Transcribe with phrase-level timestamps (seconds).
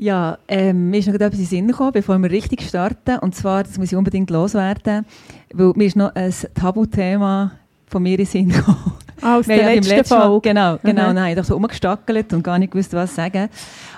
[0.00, 3.18] Ja, ähm, mir ist noch etwas in den Sinn gekommen, bevor wir richtig starten.
[3.18, 5.04] Und zwar, das muss ich unbedingt loswerden,
[5.52, 7.50] weil mir ist noch ein Tabuthema
[7.88, 8.92] von mir in den Sinn gekommen.
[9.20, 10.40] Ah, aus Wir der ja letzten letzten Mal-.
[10.40, 11.08] Genau, genau.
[11.08, 11.14] Mhm.
[11.16, 13.48] Nein, ich habe so rumgestackelt und gar nicht gewusst, was sagen.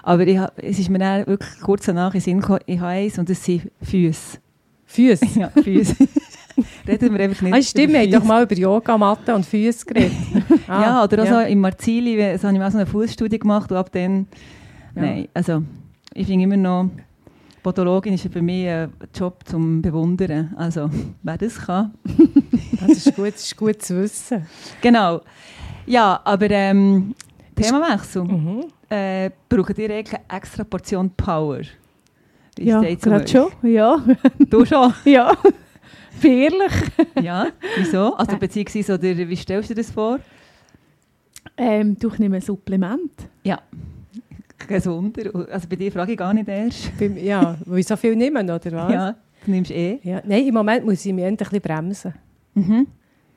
[0.02, 2.93] Aber ich, es ist mir dann wirklich kurz danach in den Sinn gekommen, ich habe
[2.93, 4.38] eins und das sind Füße.
[4.87, 5.27] Füße.
[5.38, 5.96] Ja, Füße.
[6.88, 10.12] Reden wir einfach nicht Ah, stimmt, wir haben doch mal über Yogamatten und Füße geredet.
[10.66, 11.43] Ah, ja, oder auch ja.
[11.43, 14.27] so im Marzili, so habe ich mal so eine Fußstudie gemacht und ab dann,
[14.96, 15.02] Ja.
[15.02, 15.62] nein, also
[16.14, 16.91] ich finde immer noch,
[17.62, 20.55] Podologin ist für mich ein Job zum Bewundern.
[20.56, 20.90] Also,
[21.23, 21.93] wer das kann.
[22.80, 24.46] Das ist gut, das ist gut zu wissen.
[24.80, 25.20] Genau.
[25.85, 27.15] Ja, aber ähm,
[27.54, 28.24] Themawechsel.
[28.24, 28.65] Mhm.
[28.88, 31.60] Äh, braucht ihr eigentlich eine extra Portion Power?
[32.57, 33.51] Wie Ja, gerade schon.
[33.63, 34.02] Ja,
[34.38, 34.95] Du schon?
[35.04, 35.37] ja.
[36.23, 36.73] Ehrlich.
[37.20, 38.15] Ja, wieso?
[38.15, 40.20] Also beziehungsweise, oder wie stellst du dir das vor?
[41.57, 43.13] Ähm, du, ich nehme ein Supplement.
[43.45, 43.60] Ja,
[44.69, 45.30] gesunder.
[45.51, 46.97] Also bei dir frage ich gar nicht erst.
[46.99, 48.93] Beim- Ja, weil ich so viel nehmen, oder was?
[48.93, 49.99] Ja, du nimmst eh.
[50.03, 50.23] Ja.
[50.25, 52.15] Nein, im Moment muss ich mich endlich ein bisschen bremsen.
[52.55, 52.87] Mhm.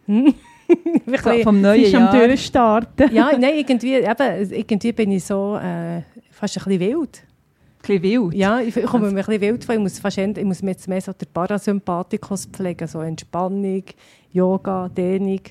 [0.68, 2.28] Ein So, vom neuen ist am Jahr.
[2.28, 3.14] Durchstarten.
[3.14, 6.02] ja, nein, irgendwie, eben, irgendwie bin ich so äh,
[6.32, 7.22] fast ein bisschen wild.
[7.24, 8.34] Ein bisschen wild.
[8.34, 9.76] Ja, ich, komme mir ein bisschen wild vor.
[9.76, 13.84] Ich muss, fast, ich muss mir jetzt mehr so den Parasympathikus pflegen, so Entspannung,
[14.32, 15.42] Yoga, Dehnung,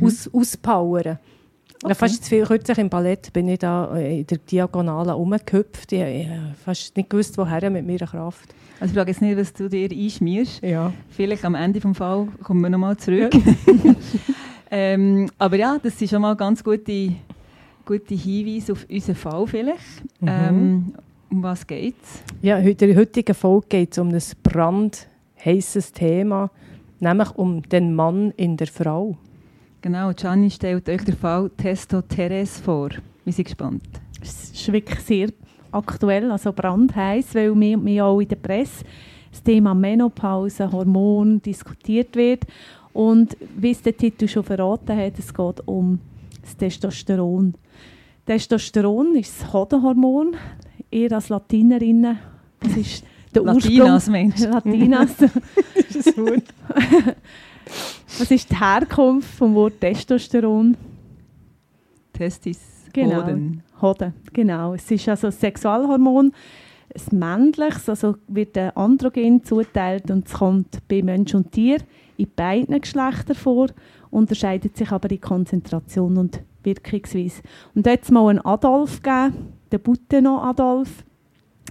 [0.00, 1.18] aus, auspowern.
[1.86, 2.28] Ja, fast.
[2.30, 5.92] Kürzlich im Ballett bin ich da äh, in der Diagonale rumgehüpft.
[5.92, 8.54] Ich, ich habe fast nicht gewusst, woher mit meiner Kraft.
[8.78, 10.62] Also ich frage jetzt nicht, was du dir einschmierst.
[10.62, 10.92] Ja.
[11.10, 13.32] Vielleicht am Ende des Fall kommen wir nochmal zurück.
[14.70, 17.12] ähm, aber ja, das sind schon mal ganz gute,
[17.84, 20.20] gute Hinweise auf unseren Fall vielleicht.
[20.20, 20.28] Mhm.
[20.28, 20.94] Ähm,
[21.30, 22.22] um was geht's?
[22.42, 26.50] Ja, in der heutigen Folge geht es um ein brandheißes Thema,
[27.00, 29.16] nämlich um den Mann in der Frau.
[29.82, 32.90] Genau, Gianni stellt euch den Fall Testo Teres vor.
[33.24, 33.82] Wir sind gespannt.
[34.22, 35.30] Es ist wirklich sehr
[35.72, 38.84] aktuell, also brandheiß, weil wir, wir auch in der Presse
[39.32, 42.44] das Thema Menopause, Hormon diskutiert wird.
[42.92, 45.98] Und wie es der Titel schon verraten hat, es geht um
[46.40, 47.54] das Testosteron.
[48.24, 50.36] Testosteron ist das Hodenhormon.
[50.92, 52.18] Ihr als Latinerinnen,
[52.60, 53.04] das ist
[53.34, 54.12] der Latinas, Ursprung.
[54.12, 54.40] Mensch.
[54.42, 55.16] Latinas.
[58.18, 60.76] Was ist die Herkunft vom Wort Testosteron?
[62.12, 63.22] Testis, Genau.
[63.22, 63.62] Hoden.
[63.80, 64.74] Hoden, genau.
[64.74, 66.32] Es ist also ein Sexualhormon,
[66.94, 71.78] ein männliches, also wird ein Androgen zuteilt und es kommt bei Mensch und Tier
[72.18, 73.68] in beiden Geschlechtern vor,
[74.10, 77.42] unterscheidet sich aber in Konzentration und Wirkungsweise.
[77.74, 81.04] Und es mal einen Adolf gegeben, den Butenau Adolf.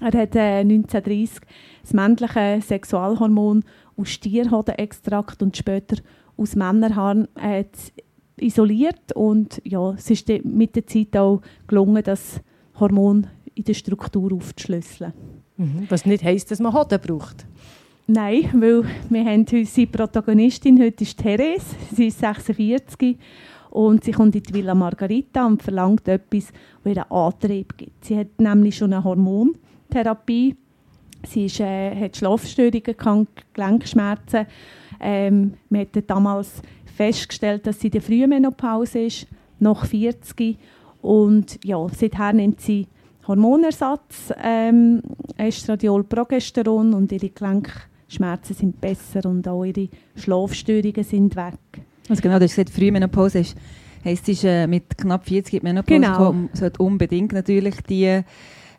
[0.02, 1.42] Er hat äh, 1930
[1.84, 3.64] das männliche Sexualhormon
[3.98, 5.98] aus Tierhodenextrakt und später
[6.38, 7.66] aus Männerhaaren äh,
[8.38, 12.42] isoliert und ja, es ist mit der Zeit auch gelungen, das
[12.80, 15.14] Hormon in der Struktur aufzuschlüsseln.
[15.58, 15.86] Mhm.
[15.90, 17.46] Was nicht heisst, dass man Hoden braucht.
[18.08, 23.18] Nein, weil wir haben unsere Protagonistin heute ist Therese, sie ist 46
[23.70, 26.52] und sie kommt in die Villa Margarita und verlangt etwas,
[26.84, 28.04] das ihr einen Antrieb gibt.
[28.04, 30.58] Sie hat nämlich schon eine Hormontherapie,
[31.28, 34.46] sie ist, äh, hat Schlafstörungen, Gelenkschmerzen.
[35.00, 36.62] Ähm, man hat damals
[36.96, 39.28] festgestellt, dass sie in der Frühmenopause ist,
[39.60, 40.58] nach 40
[41.02, 42.88] und ja, seither nimmt sie
[43.28, 45.02] Hormonersatz, ähm,
[45.38, 51.54] Estradiol, Progesteron und ihre Gelenkschmerzen sind besser und auch ihre Schlafstörungen sind weg.
[52.10, 53.56] Also genau, du hast gesagt, Frühmenopause ist,
[54.04, 56.12] heisst, es ist äh, mit knapp 40 in die Menopause Genau.
[56.18, 58.22] gekommen, sollte unbedingt natürlich die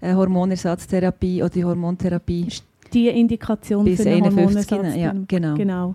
[0.03, 2.49] äh, Hormonersatztherapie oder die Hormontherapie
[2.93, 4.71] Die Indikation bis für einen 51.
[4.71, 4.97] Hormonersatz.
[4.97, 5.55] Ja, genau.
[5.55, 5.95] genau.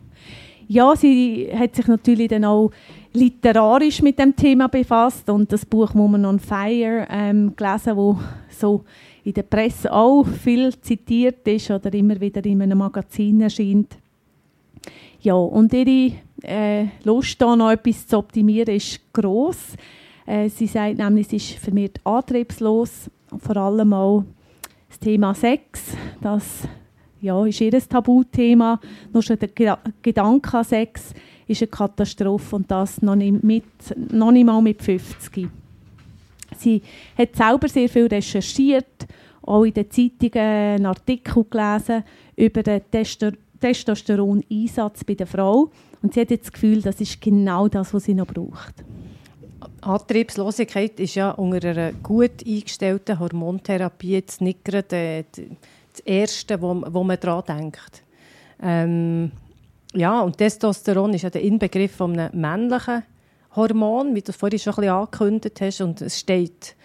[0.69, 2.71] Ja, sie hat sich natürlich dann auch
[3.13, 8.19] literarisch mit dem Thema befasst und das Buch Woman on Fire ähm, gelesen, wo
[8.50, 8.83] so
[9.24, 13.98] in der Presse auch viel zitiert ist oder immer wieder in einem Magazin erscheint.
[15.21, 16.13] Ja, und ihre
[16.44, 19.75] äh, Lust, da noch etwas zu optimieren, ist gross.
[20.25, 24.24] Äh, sie sagt nämlich, sie ist vermehrt antriebslos, vor allem auch
[24.89, 26.68] das Thema Sex, das
[27.21, 28.79] ja, ist ihr Tabuthema.
[29.12, 31.13] Nur schon der Geda- Gedanke an Sex
[31.47, 33.63] ist eine Katastrophe und das noch nicht, mit,
[34.12, 35.47] noch nicht mal mit 50.
[36.57, 36.81] Sie
[37.18, 39.07] hat selber sehr viel recherchiert
[39.47, 42.03] auch in den Zeitungen einen Artikel gelesen
[42.35, 45.71] über den Testo Testosteron-Einsatz bei der Frau.
[46.03, 48.83] Und sie hat jetzt das Gefühl, das ist genau das, was sie noch braucht.
[49.81, 55.24] Antriebslosigkeit ist ja unter einer gut eingestellten Hormontherapie jetzt nicht gerade äh,
[55.92, 58.04] das Erste, wo, wo man daran denkt.
[58.62, 59.31] Ähm,
[59.94, 63.04] ja, und Testosteron ist ja der Inbegriff von einem männlichen
[63.56, 65.81] Hormon, wie du vorhin schon ein bisschen angekündigt hast.
[65.81, 66.75] Und es steht,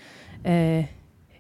[0.45, 0.81] äh,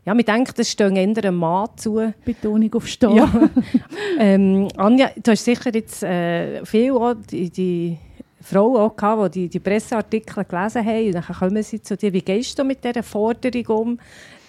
[0.05, 2.12] ja, man denkt, es steht eher einem Mann zu.
[2.25, 3.17] Betonung auf Stehen.
[3.17, 3.50] Ja.
[4.19, 6.93] ähm, Anja, du hast sicher jetzt äh, viel
[7.31, 7.99] die, die
[8.43, 11.06] Frauen auch gehabt, die, die Presseartikel gelesen haben.
[11.06, 12.12] Und dann kommen sie zu dir.
[12.12, 13.99] Wie gehst du mit dieser Forderung um,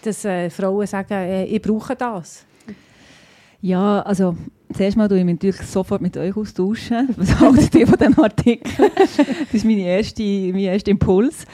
[0.03, 2.45] dass äh, Frauen sagen, äh, ich brauche das?
[3.61, 4.35] Ja, also
[4.73, 7.09] zuerst mal tue ich mich natürlich sofort mit euch austauschen.
[7.15, 8.91] Was haltet ihr von diesem Artikel?
[8.97, 11.45] das ist meine erste, mein erster Impuls.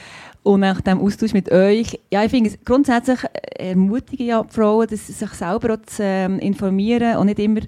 [0.42, 3.20] Und nach dem Austausch mit euch, ja, ich finde es grundsätzlich
[3.58, 7.60] ermutige ja die Frauen, dass sie sich selber auch zu ähm, informieren und nicht immer,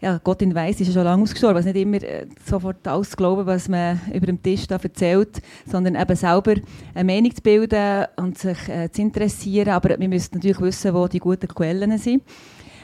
[0.00, 3.16] ja, Gott in Weiss ist ja schon lange ausgestorben, also nicht immer äh, sofort alles
[3.16, 6.54] glauben, was man über dem Tisch da erzählt, sondern eben selber
[6.94, 9.68] eine Meinung zu bilden und sich äh, zu interessieren.
[9.68, 12.22] Aber wir müssen natürlich wissen, wo die guten Quellen sind.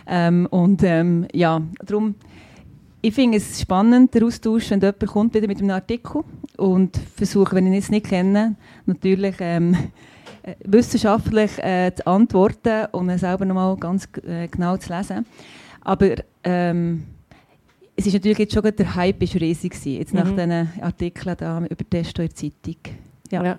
[0.07, 2.17] Ähm, und ähm, ja, darum,
[3.01, 6.23] ich finde es spannend, der Austausch, wenn jemand kommt wieder mit einem Artikel
[6.59, 9.75] und versuche, wenn ich es nicht kenne, natürlich ähm,
[10.43, 15.25] äh, wissenschaftlich äh, zu antworten und es selber nochmal ganz äh, genau zu lesen.
[15.87, 17.05] Aber ähm,
[17.95, 20.19] es ist natürlich jetzt schon der Hype ist riesig gewesen, jetzt mhm.
[20.19, 22.77] nach diesen Artikeln da über Testo in der Zeitung.
[23.31, 23.45] Ja.
[23.45, 23.57] ja.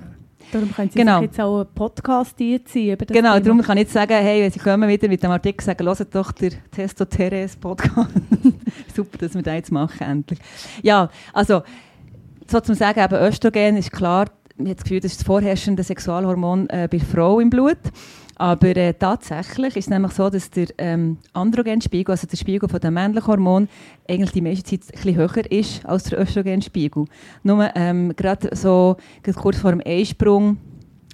[0.52, 1.22] Darum können Sie genau.
[1.22, 2.98] jetzt auch einen Podcast einziehen.
[2.98, 3.40] genau, Thema.
[3.40, 6.16] darum kann ich jetzt sagen, hey, wenn Sie kommen wieder mit dem Artikel sagen, hört
[6.16, 8.10] doch der Testo Teres Podcast.
[8.96, 10.40] Super, dass wir das jetzt machen, endlich.
[10.84, 11.62] Ja, also,
[12.46, 14.26] so zum Sagen, eben Östrogen ist klar,
[14.58, 17.78] man hat das Gefühl, das ist das vorherrschende Sexualhormon äh, bei Frau im Blut.
[18.40, 22.80] Aber äh, tatsächlich ist es nämlich so, dass der ähm, Androgenspiegel, also der Spiegel von
[22.80, 23.68] dem männlichen Hormon,
[24.08, 27.06] eigentlich die meiste Zeit ein höher ist als der Östrogenspiegel.
[27.42, 28.98] Nur ähm, gerade so
[29.36, 30.58] kurz vor dem Einsprung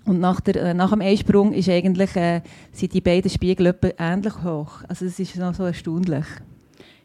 [0.06, 2.42] und nach, der, äh, nach dem Einsprung ist eigentlich, äh,
[2.74, 4.84] sind die beiden Spiegel ähnlich hoch.
[4.90, 6.25] Also das ist noch so erstaunlich.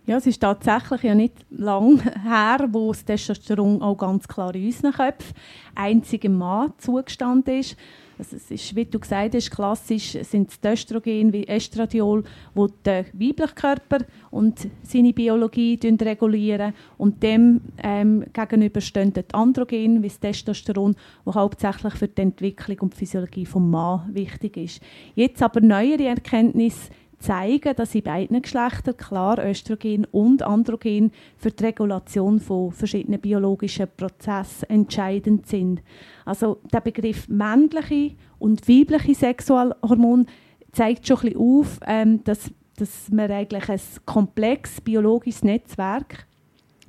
[0.05, 4.67] Ja, es ist tatsächlich ja nicht lang her, wo das Testosteron auch ganz klar in
[4.67, 5.35] unseren Köpfen
[5.75, 7.77] einzig im Mann zugestanden ist.
[8.21, 13.55] Es ist, wie du gesagt hast, klassisch sind es Östrogen wie Estradiol, wo der weibliche
[13.55, 13.99] Körper
[14.31, 21.35] und seine Biologie regulieren und dem ähm, gegenüber stehen die Androgen wie das Testosteron, wo
[21.35, 24.81] hauptsächlich für die Entwicklung und die Physiologie des Mannes wichtig ist.
[25.15, 31.65] Jetzt aber neuere Erkenntnisse zeigen, dass in beiden Geschlechtern klar Östrogen und Androgen für die
[31.65, 35.83] Regulation von verschiedenen biologischen Prozessen entscheidend sind.
[36.25, 40.27] Also der Begriff männliche und weibliche Sexualhormon
[40.73, 46.27] zeigt schon ein bisschen auf, ähm, dass, dass man eigentlich ein komplexes biologisches Netzwerk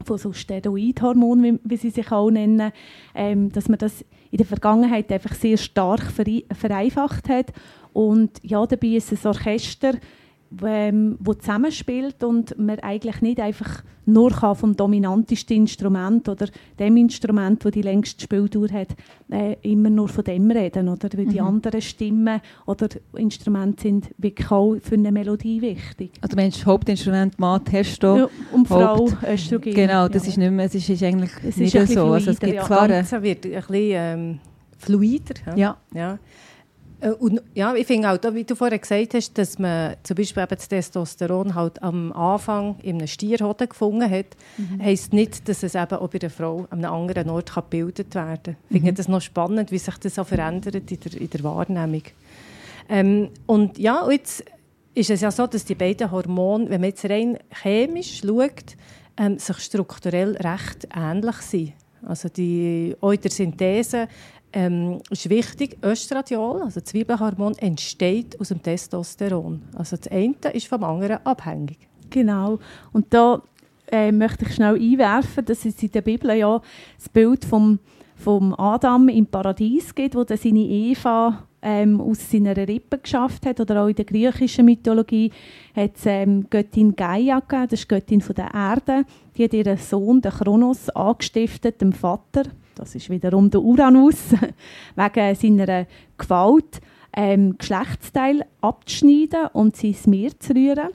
[0.06, 2.72] von so Steroidhormonen, wie, sie sich auch nennen,
[3.16, 6.14] ähm, dass man das in der Vergangenheit einfach sehr stark
[6.54, 7.52] vereinfacht hat
[7.94, 9.94] und ja, dabei ist ein Orchester,
[10.64, 16.48] ähm, wo zusammenspielt und man eigentlich nicht einfach nur kann vom dominantesten Instrument oder
[16.80, 18.90] dem Instrument, das die längste Spieldauer hat,
[19.32, 21.10] äh, immer nur von dem reden, oder?
[21.16, 21.30] Weil mhm.
[21.30, 26.12] die anderen Stimmen oder Instrumente sind wirklich auch für eine Melodie wichtig.
[26.22, 28.18] Also du meinst Hauptinstrument Mat hast du?
[28.18, 29.74] Ja, und Frau Östrogen.
[29.74, 30.30] Genau, das ja.
[30.30, 32.12] ist nicht mehr, es ist, ist eigentlich es nicht ist so.
[32.12, 32.88] also es gibt ja.
[32.88, 34.40] Das wird ein bisschen ähm,
[34.78, 35.36] fluider.
[35.56, 35.78] Ja.
[35.94, 36.18] ja.
[37.02, 40.44] Äh, und ja, ich finde auch, wie du vorher gesagt hast, dass man zum Beispiel
[40.44, 44.28] eben das Testosteron halt am Anfang in einem Stierhoden gefunden hat,
[44.58, 44.84] mhm.
[44.84, 48.44] heisst nicht, dass es eben auch bei einer Frau an einem anderen Ort gebildet werden
[48.44, 48.58] kann.
[48.70, 48.96] Ich finde mhm.
[48.96, 52.04] das noch spannend, wie sich das auch verändert in der, in der Wahrnehmung.
[52.90, 54.44] Ähm, und ja, jetzt
[54.96, 58.76] ist es ja so, dass die beiden Hormone, wenn man jetzt rein chemisch schaut,
[59.18, 61.74] ähm, sich strukturell recht ähnlich sind.
[62.06, 64.08] Also die, auch in der Synthese
[64.54, 69.62] ähm, ist wichtig, Östradiol, also das Zwiebelhormon, entsteht aus dem Testosteron.
[69.76, 71.78] Also das eine ist vom anderen abhängig.
[72.10, 72.60] Genau.
[72.92, 73.42] Und da
[73.92, 76.62] äh, möchte ich schnell einwerfen, dass es in der Bibel ja
[76.98, 77.80] das Bild vom,
[78.16, 83.60] vom Adam im Paradies gibt, wo seine Eva ähm, aus seiner Rippe geschafft hat.
[83.60, 85.32] Oder auch in der griechischen Mythologie
[85.76, 89.06] hat es ähm, Göttin Gaia gegeben, das ist die Göttin von der Erde.
[89.38, 92.44] Die hat ihren Sohn, den Kronos, angestiftet, dem Vater
[92.80, 94.34] das ist wiederum der Uranus,
[94.96, 95.86] wegen seiner
[96.18, 96.80] Gewalt,
[97.16, 100.90] ähm, Geschlechtsteil abzuschneiden und sie ins Meer zu rühren.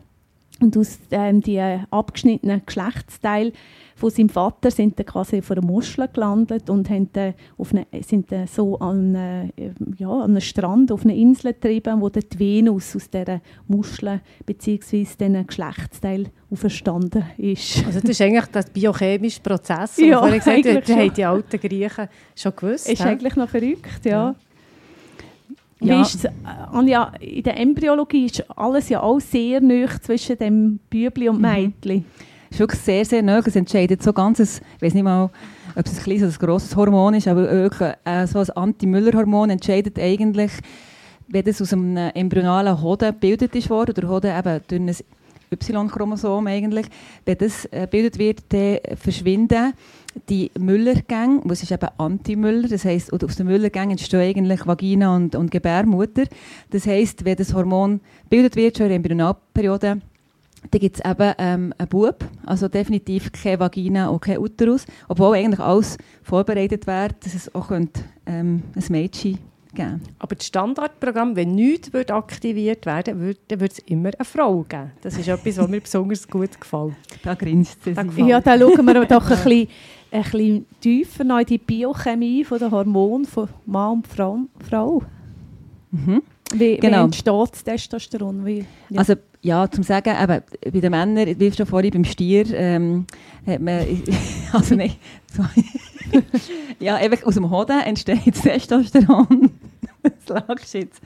[0.61, 3.53] Und aus ähm, die abgeschnittenen Geschlechtsteil
[3.97, 7.87] von seinem Vater sind dann quasi auf einer Muschel gelandet und haben dann auf eine,
[8.03, 9.51] sind dann so an, äh,
[9.97, 14.21] ja, an einen Strand, auf eine Insel getrieben, wo dann die Venus aus dieser Muschel
[14.47, 15.05] bzw.
[15.19, 17.85] diesen Geschlechtsteil auferstanden ist.
[17.87, 20.97] Also das ist eigentlich der biochemische Prozess, Ja, gesagt den schon.
[20.97, 22.89] haben die alten Griechen schon gewusst.
[22.89, 23.09] Ist hä?
[23.09, 24.11] eigentlich noch verrückt, ja.
[24.11, 24.35] Ja.
[25.81, 26.01] Ja.
[26.03, 26.31] es, äh,
[26.73, 31.43] Anja, in der Embryologie ist alles ja auch sehr nah zwischen dem Bübli und Mhm.
[31.83, 32.05] Mädchen.
[32.51, 33.43] ist wirklich sehr, sehr nahe.
[33.45, 35.31] Es entscheidet so ganz, ein, ich weiß nicht mal,
[35.77, 39.51] ob es ein kleines oder ein grosses Hormon ist, aber wirklich, äh, so ein Anti-Müller-Hormon
[39.51, 40.53] entscheidet eigentlich,
[41.27, 44.97] wenn das aus einem embryonalen Hoden gebildet ist worden, oder Hoden eben durch ein
[45.53, 46.87] Y-Chromosom eigentlich,
[47.25, 49.73] wenn das äh, gebildet wird, dann verschwinden
[50.29, 55.15] die Müllergänge, was ist eben Anti-Müller, das heisst, oder aus den Müllergängen entstehen eigentlich Vagina
[55.15, 56.25] und, und Gebärmutter.
[56.71, 60.01] Das heisst, wenn das Hormon gebildet wird, schon in der Embryonalperiode,
[60.71, 65.37] dann gibt es eben ähm, einen Bub, also definitiv keine Vagina und kein Uterus, obwohl
[65.37, 69.39] eigentlich alles vorbereitet wäre, dass es auch könnte, ähm, ein Mädchen
[69.75, 74.63] geben Aber das Standardprogramm, wenn nichts aktiviert werden würde, dann würde es immer eine Frau
[74.63, 74.93] geben.
[75.03, 76.95] Das ist etwas, was mir besonders gut gefällt.
[77.23, 77.93] Da grinst sie.
[78.23, 79.69] Ja, da schauen wir doch ein bisschen,
[80.15, 84.07] ein bisschen tiefer noch in die Biochemie von der Hormone von Mann und
[84.69, 85.03] Frau.
[85.91, 86.23] Mhm.
[86.55, 87.01] Wie, Genau.
[87.01, 88.45] wie entsteht das Testosteron?
[88.47, 88.99] Wie, ja.
[88.99, 90.43] Also ja, zum sagen, eben,
[90.73, 93.07] bei den Männern, wie schon vorhin beim Stier, ähm,
[93.47, 93.85] hat man,
[94.53, 94.99] also nicht,
[95.35, 95.65] sorry.
[96.81, 99.51] ja, einfach aus dem Hoden entsteht das Testosteron.
[100.03, 101.01] das lachst jetzt.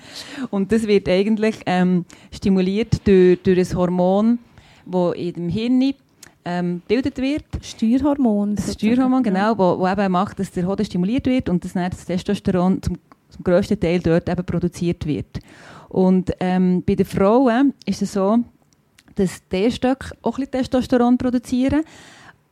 [0.51, 4.39] Und das wird eigentlich ähm, stimuliert durch, durch ein Hormon,
[4.87, 5.95] das in dem Hirn
[6.45, 7.45] ähm, gebildet wird.
[7.63, 8.55] Steuerhormon.
[8.55, 8.75] Das.
[8.75, 12.05] Steuerhormon, genau, wo, wo eben macht, dass der Hoden stimuliert wird und dass dann das
[12.05, 15.39] Testosteron zum, zum grössten Teil dort eben produziert wird.
[15.89, 18.39] Und ähm, bei den Frauen ist es so,
[19.15, 21.83] dass die Eierstöcke auch ein bisschen Testosteron produzieren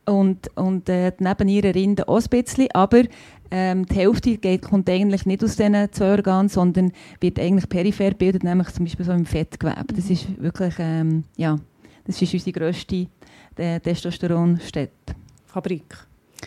[0.05, 3.03] und, und äh, neben ihren Rinden auch ein bisschen, aber
[3.51, 8.09] ähm, die Hälfte geht, kommt eigentlich nicht aus diesen zwei Organen, sondern wird eigentlich peripher
[8.09, 9.93] gebildet, nämlich zum Beispiel so im Fettgewebe.
[9.93, 11.57] Das ist wirklich, ähm, ja,
[12.05, 13.07] das ist unsere grösste
[13.57, 15.15] äh, Testosteronstätte.
[15.45, 15.95] Fabrik.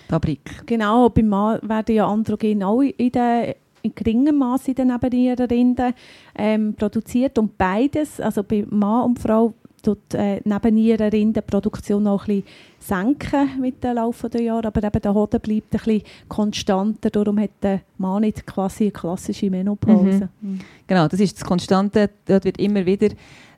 [0.09, 0.67] Fabrik.
[0.67, 5.95] Genau, beim Mann werden ja Androgene auch in, der, in geringem Maß in den Nebennierenrinden
[6.37, 12.45] ähm, produziert und beides, also bei Mann und Frau, tut äh, Nebennierenrindenproduktion auch ein bisschen
[12.79, 17.39] senken mit dem Laufe der Jahre, aber eben der Hoden bleibt ein bisschen konstanter, darum
[17.39, 20.29] hat der Mann nicht quasi eine klassische Menopause.
[20.41, 20.61] Mhm.
[20.87, 22.11] Genau, das ist das Konstante.
[22.27, 23.09] Dort wird immer wieder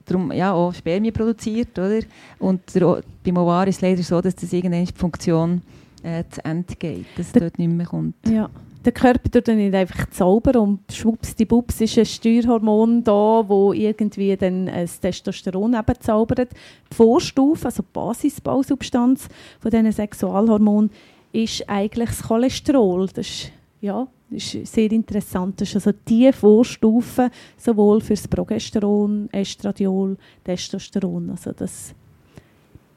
[0.04, 1.78] darum, ja, auch Spermien produziert.
[1.78, 2.00] Oder?
[2.38, 5.62] Und der, beim Ovar ist es leider so, dass das irgendwann die Funktion
[6.02, 8.14] äh, zu Ende geht, dass es Der- dort nicht mehr kommt.
[8.28, 8.49] Ja.
[8.85, 14.37] Der Körper tut dann nicht einfach zaubern und schwuppsdiwupps ist ein Steuerhormon da, wo irgendwie
[14.37, 16.49] dann ein Testosteron eben zaubert.
[16.90, 19.28] Die Vorstufe, also die Basisbausubstanz
[19.61, 20.90] von diesen Sexualhormonen,
[21.32, 23.06] ist eigentlich das Cholesterol.
[23.06, 23.52] Das ist,
[23.83, 25.61] ja, ist sehr interessant.
[25.61, 31.31] Das ist also die Vorstufe sowohl für das Progesteron, Estradiol, Testosteron.
[31.31, 31.95] Also das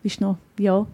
[0.03, 0.87] ist noch, ja,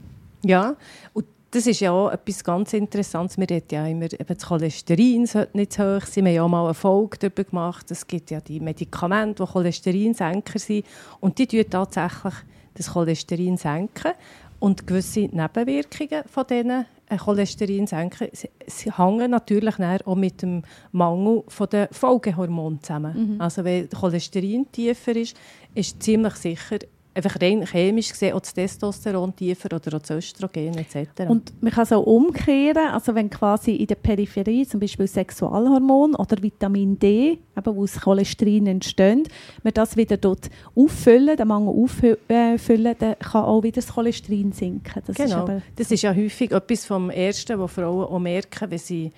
[0.43, 0.75] Ja,
[1.13, 3.37] und das ist ja auch etwas ganz Interessantes.
[3.37, 6.23] Wir reden ja immer, eben das Cholesterin sollte nicht zu hoch sein.
[6.23, 7.91] Wir haben ja auch mal eine Folge darüber gemacht.
[7.91, 10.85] Es gibt ja die Medikamente, die Cholesterinsenker sind.
[11.19, 12.33] Und die senken tatsächlich
[12.73, 13.57] das Cholesterin.
[13.57, 14.13] senken.
[14.59, 19.75] Und gewisse Nebenwirkungen von diesen äh, Cholesterinsenken sie, sie hängen natürlich
[20.05, 23.35] auch mit dem Mangel von den Folgehormonen zusammen.
[23.39, 25.35] Also wenn Cholesterin tiefer ist,
[25.75, 26.79] ist ziemlich sicher
[27.13, 31.27] einfach rein chemisch gesehen auch das Testosteron tiefer oder auch das Östrogen etc.
[31.27, 36.15] Und man kann es auch umkehren, also wenn quasi in der Peripherie zum Beispiel Sexualhormon
[36.15, 39.23] oder Vitamin D, eben wo aus Cholesterin entstehen,
[39.63, 45.01] man das wieder dort auffüllen, den Mangel auffüllen, dann kann auch wieder das Cholesterin sinken.
[45.05, 45.43] Das ist genau.
[45.43, 49.11] aber, das ist ja häufig etwas vom Ersten, was Frauen auch merken, wenn sie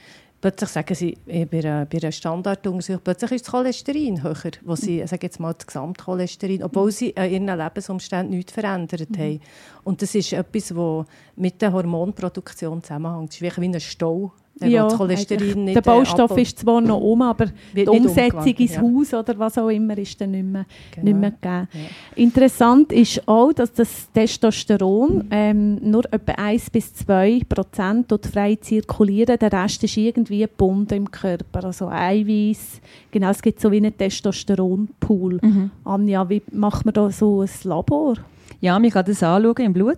[0.43, 4.75] plötzlich sagen sie, äh, bei einer, bei einer Standarduntersuchung, plötzlich ist das Cholesterin höher, wo
[4.75, 5.07] sie, Mhm.
[5.07, 9.17] sage jetzt mal, das Gesamtcholesterin, obwohl sie an ihren Lebensumständen nichts verändert Mhm.
[9.17, 9.39] haben.
[9.85, 11.05] Und das ist etwas, was
[11.38, 13.33] mit der Hormonproduktion zusammenhängt.
[13.33, 17.22] Es ist wie ein Stau, das Cholesterin nicht Der Baustoff äh, ist zwar noch um,
[17.22, 18.81] aber die Umsetzung ins ja.
[18.81, 21.05] Haus oder was auch immer ist dann nicht mehr, Genau.
[21.05, 21.67] nicht mehr gegeben.
[21.74, 22.24] Ja.
[22.24, 28.55] Interessant ist auch, dass das Testosteron ähm, nur etwa 1 bis 2 Prozent dort frei
[28.55, 29.38] zirkulieren.
[29.39, 31.65] Der Rest ist irgendwie gebunden im Körper.
[31.65, 32.81] Also Eiweiß.
[33.12, 35.39] Genau, es gibt so wie einen Testosteronpool.
[35.41, 35.72] Mhm.
[35.83, 38.15] Anja, wie macht man da so ein Labor?
[38.62, 39.98] Ja, man kann das anschauen im Blut.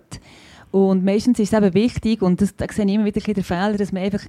[0.70, 3.76] Und meistens ist es eben wichtig, und das, da sehe ich immer wieder den Fehler,
[3.76, 4.24] dass man einfach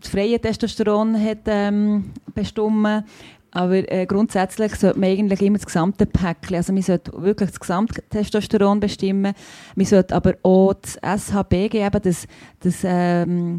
[0.00, 3.04] das freie Testosteron hat ähm, bestimmen.
[3.52, 7.58] Aber äh, grundsätzlich sollte man eigentlich immer das gesamte Päckchen, also man sollte wirklich das
[7.58, 9.34] gesamte Testosteron bestimmen,
[9.74, 12.28] man sollte aber auch das SHB geben, das,
[12.60, 13.58] das ähm,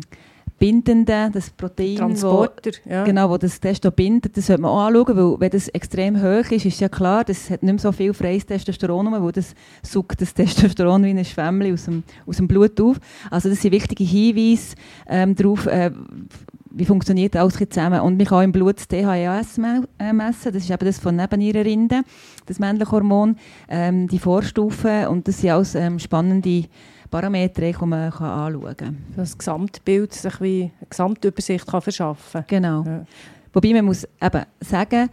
[0.62, 3.03] Bindende, das Protein, Transporter, wo, ja.
[3.03, 6.51] genau, wo das Testo bindet, das sollte man auch anschauen, weil wenn das extrem hoch
[6.51, 10.22] ist, ist ja klar, das hat nicht mehr so viel freies Testosteron, weil das sucht
[10.22, 12.98] das Testosteron wie ein Schwämmchen aus dem, aus dem Blut auf.
[13.32, 14.75] Also das sind wichtige Hinweise
[15.08, 15.89] ähm, darauf, äh,
[16.70, 18.01] wie funktioniert alles zusammen.
[18.01, 22.03] Und man kann im Blut das DHEAS äh, messen, das ist eben das von Nebennierenrinde,
[22.46, 23.36] das männliche Hormon,
[23.68, 26.65] ähm, die Vorstufen und das sind alles ähm, spannende
[27.12, 28.98] Parameter, die man kann anschauen kann.
[29.15, 32.84] Das Gesamtbild sich wie eine Gesamtübersicht kann verschaffen Genau.
[32.84, 33.06] Ja.
[33.53, 35.10] Wobei man muss eben sagen,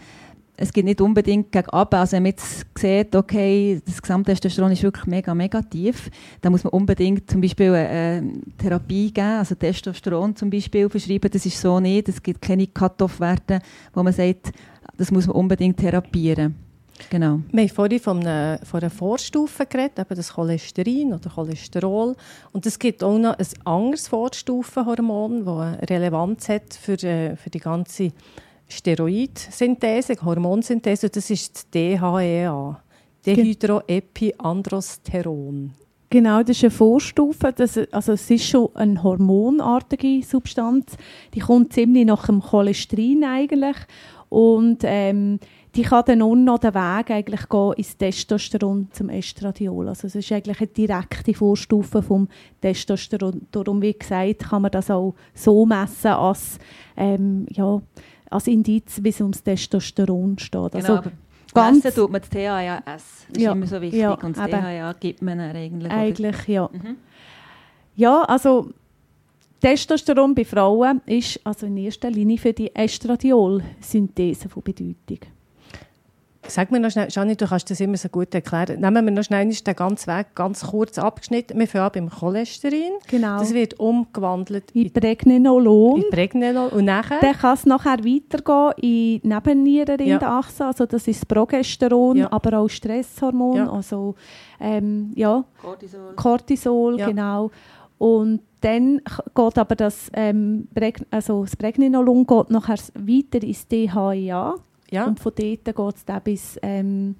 [0.61, 1.95] es geht nicht unbedingt gegen ab.
[1.95, 6.73] Also wenn man jetzt sieht, okay, das Gesamttestosteron ist wirklich mega negativ, dann muss man
[6.73, 11.31] unbedingt zum Beispiel eine Therapie geben, also Testosteron zum Beispiel verschreiben.
[11.31, 12.09] Das ist so nicht.
[12.09, 13.61] Es gibt keine Cut-off-Werte,
[13.93, 14.53] wo man sagt,
[14.97, 16.68] das muss man unbedingt therapieren.
[17.11, 17.41] Genau.
[17.53, 22.15] Wir haben vorhin von einer, von einer Vorstufe geredet, eben das Cholesterin oder Cholesterol.
[22.53, 27.51] Und es gibt auch noch ein anderes Vorstufenhormon, das eine Relevanz hat für, äh, für
[27.51, 28.13] die ganze
[28.69, 31.11] Steroidsynthese, Hormonsynthese.
[31.11, 32.83] Das ist das DHEA,
[33.25, 35.73] Dehydroepiandrosteron.
[36.11, 37.53] Genau, das ist eine Vorstufe.
[37.53, 40.97] Das, also es ist schon eine hormonartige Substanz.
[41.35, 43.77] Die kommt ziemlich nach dem Cholesterin eigentlich.
[44.31, 45.39] Und ähm,
[45.79, 49.89] die kann dann auch noch den Weg eigentlich gehen ins Testosteron zum Estradiol.
[49.89, 52.27] Also es ist eigentlich eine direkte Vorstufe vom
[52.61, 53.47] Testosteron.
[53.53, 56.59] Darum, wie gesagt, kann man das auch so messen als,
[56.97, 57.81] ähm, ja,
[58.29, 60.75] als Indiz, wie es ums Testosteron steht.
[60.75, 61.03] Also, genau,
[61.55, 62.83] ganz Messen tut man das THAS.
[62.85, 64.01] Das ist Ja, immer so wichtig.
[64.01, 64.61] ja, und das eben.
[64.61, 65.93] THA gibt man eigentlich.
[65.93, 66.69] Eigentlich, ja.
[66.73, 66.97] Mhm.
[67.95, 68.71] Ja, also
[69.61, 75.21] Testosteron bei Frauen ist also in erster Linie für die Estradiol-Synthese von Bedeutung.
[76.51, 78.81] Sag mir noch schnell, Janine, du kannst das immer so gut erklären.
[78.81, 81.59] Nehmen wir noch schnell den ganzen Weg ganz kurz abgeschnitten.
[81.59, 82.93] Wir fangen an beim Cholesterin.
[83.07, 83.39] Genau.
[83.39, 86.03] Das wird umgewandelt in in, Pregnenolon.
[86.03, 86.71] in Pregnenolon.
[86.71, 87.19] Und nachher?
[87.21, 88.73] Dann kann es nachher weitergehen
[89.23, 92.33] in Nebennierenrindenachse, also das ist das Progesteron, Ja.
[92.33, 93.71] aber auch Stresshormon, Ja.
[93.71, 94.15] also
[94.61, 96.15] ähm, ja, Cortisol.
[96.17, 97.07] Cortisol, Ja.
[97.09, 97.51] genau.
[97.99, 99.01] Und dann
[99.35, 100.69] geht aber das, ähm,
[101.11, 104.55] also das Pregnenolon geht nachher weiter ins DHEA
[104.91, 105.07] ja.
[105.07, 107.15] und von dort geht es dann bis ähm,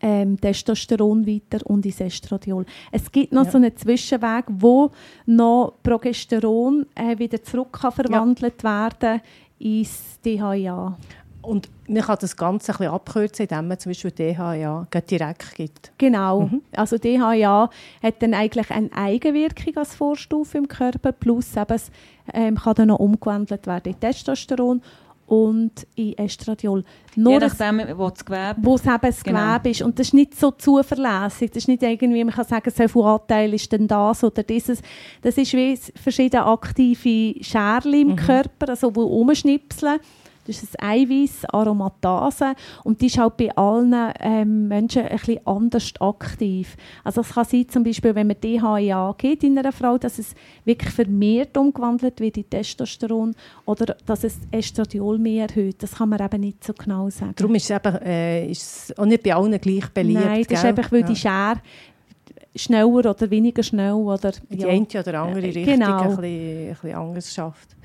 [0.00, 2.64] ähm, Testosteron weiter und ins Estradiol.
[2.90, 3.50] Es gibt noch Ja.
[3.50, 4.90] so einen Zwischenweg, wo
[5.26, 9.20] noch Progesteron äh, wieder zurück kann verwandelt werden
[9.58, 10.96] ins DHEA.
[11.42, 15.92] Und man kann das Ganze ein bisschen abkürzen, indem man zum Beispiel DHA direkt gibt.
[15.98, 16.42] Genau.
[16.42, 16.62] Mhm.
[16.76, 17.68] Also DHEA
[18.00, 21.90] hat dann eigentlich eine Eigenwirkung als Vorstufe im Körper, plus eben, es
[22.32, 24.82] ähm, kann dann noch umgewandelt werden in Testosteron
[25.32, 26.84] und in Estradiol.
[27.14, 29.40] Je Nur es- nachdem, wo das Gewebe wo es eben das Genau.
[29.56, 29.80] Gewebe ist.
[29.80, 31.50] Und das ist nicht so zuverlässig.
[31.50, 34.82] Das ist nicht irgendwie, man kann sagen, so viel Anteil ist denn das oder dieses.
[35.22, 38.16] Das ist wie verschiedene aktive Scherli im Mhm.
[38.16, 40.00] Körper, also die rumschnipseln.
[40.46, 42.54] Das ist ein Eiweiß, Aromatase.
[42.84, 46.76] Und die ist auch bei allen ähm, Menschen ein bisschen anders aktiv.
[47.04, 50.34] Also es kann sein, zum Beispiel, wenn man DHEA gibt in einer Frau, dass es
[50.64, 53.34] wirklich vermehrt umgewandelt wird in Testosteron
[53.66, 55.82] oder dass es Estradiol mehr erhöht.
[55.82, 57.34] Das kann man eben nicht so genau sagen.
[57.36, 60.20] Darum ist es, eben, äh, ist es auch nicht bei allen gleich beliebt.
[60.24, 60.70] Nein, das ist gell?
[60.70, 61.54] einfach, weil die Ja.
[61.54, 61.60] Schere
[62.54, 64.68] schneller oder weniger schnell oder die ja.
[64.68, 66.00] eine oder andere Äh, Richtung genau.
[66.00, 67.76] ein, bisschen, ein bisschen anders schafft.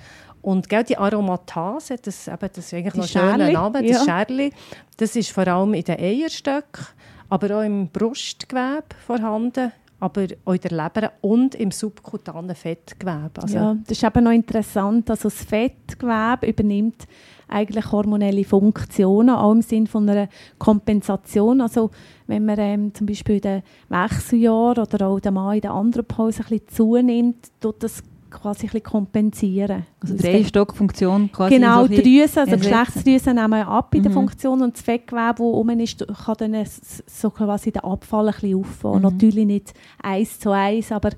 [0.48, 4.06] Und gell, die Aromatase, das, eben, das ist eigentlich Die noch schöner Name, das ja.
[4.06, 4.54] Schärli,
[4.96, 6.86] das ist vor allem in den Eierstöcken,
[7.28, 13.42] aber auch im Brustgewebe vorhanden, aber auch in der Leber und im subkutanen Fettgewebe.
[13.42, 15.10] Also, ja, das ist eben noch interessant.
[15.10, 17.08] Also das Fettgewebe übernimmt
[17.50, 21.60] eigentlich hormonelle Funktionen, auch im Sinne von einer Kompensation.
[21.60, 21.92] Also
[22.26, 26.06] wenn man ähm, zum Beispiel in den Wechseljahren oder auch der Mann in der anderen
[26.06, 29.86] Pause ein bisschen zunimmt, tut das quasi ein bisschen kompensieren.
[30.00, 32.58] Also Drehstockfunktion quasi Genau, so die Drüsen, also.
[32.58, 34.16] Geschlechtsdrüsen nehmen ab in der Mhm.
[34.16, 36.66] Funktion und das Fettgewebe, das oben ist, kann dann
[37.08, 38.98] so quasi den Abfall ein bisschen auffangen.
[38.98, 39.02] Mhm.
[39.04, 41.12] Natürlich nicht eins zu eins, aber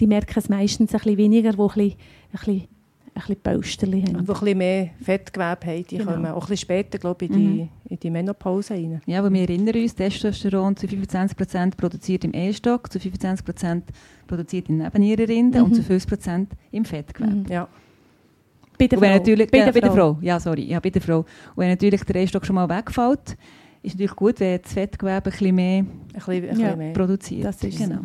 [0.00, 1.96] die merken es meistens ein bisschen weniger, die ein bisschen, ein
[2.32, 2.68] bisschen,
[3.16, 4.16] ein bisschen die haben.
[4.16, 6.12] ein bisschen mehr Fettgewebe haben, die Genau.
[6.12, 9.00] kommen auch ein bisschen später glaube ich, in, die, in die Menopause rein.
[9.06, 13.82] Ja, aber wir erinnern uns, Testosteron zu 25% produziert im Ehestock, zu 25%
[14.26, 15.74] produziert in Nebennierenrinde und Mhm.
[15.74, 17.34] zu 50% im Fettgewebe.
[17.36, 17.46] Mhm.
[17.48, 17.68] Ja.
[18.78, 19.18] Bei der Und wenn Frau.
[19.18, 19.94] natürlich, bei ja, der der Frau.
[20.14, 20.18] Frau.
[20.20, 21.20] Ja, sorry, ja, bei der Frau.
[21.20, 21.26] Und
[21.56, 23.36] wenn natürlich der Ehestock schon mal wegfällt,
[23.82, 26.50] ist natürlich gut, wenn das Fettgewebe ein bisschen mehr Ein bisschen, ein Ja.
[26.50, 26.92] bisschen mehr.
[26.92, 27.44] produziert.
[27.46, 28.00] Das ist genau.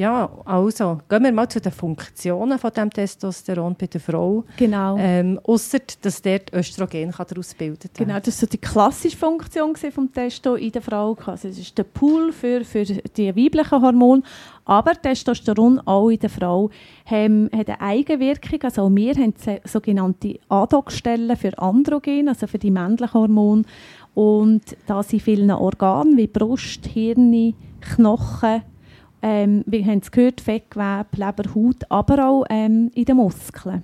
[0.00, 4.44] Ja, also, gehen wir mal zu den Funktionen von dem Testosteron bei der Frau.
[4.56, 4.96] Genau.
[4.98, 9.76] Ähm, Ausser, dass dort Östrogen kann daraus bildet Genau, das war so die klassische Funktion
[9.76, 11.14] vom Testo in der Frau.
[11.26, 14.22] Also es ist der Pool für, für die weiblichen Hormone.
[14.64, 16.70] Aber Testosteron auch in der Frau
[17.04, 18.62] haben, hat eine Eigenwirkung.
[18.62, 19.34] Also wir haben
[19.64, 23.64] sogenannte Andockstellen für Androgen, also für die männlichen Hormone.
[24.14, 28.62] Und da sind vielen Organen wie Brust, Hirn, Knochen,
[29.22, 33.82] ähm, wir haben es gehört, Fettgewebe, Leber, Haut, aber auch ähm, in den Muskeln.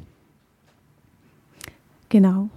[2.08, 2.48] Genau.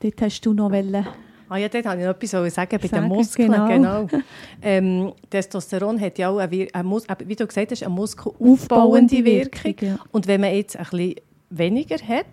[0.00, 1.06] Dort hast du noch wollen.
[1.48, 3.52] Ah ja, dort wollte ich noch etwas sagen bei sagen, den Muskeln.
[3.52, 3.68] Genau.
[3.68, 4.08] genau.
[4.62, 9.64] Ähm, Testosteron hat ja auch, eine, eine wie du gesagt hast, eine muskelaufbauende Wirkung.
[9.64, 9.98] Wirkung ja.
[10.10, 11.14] Und wenn man jetzt ein bisschen
[11.50, 12.26] weniger hat,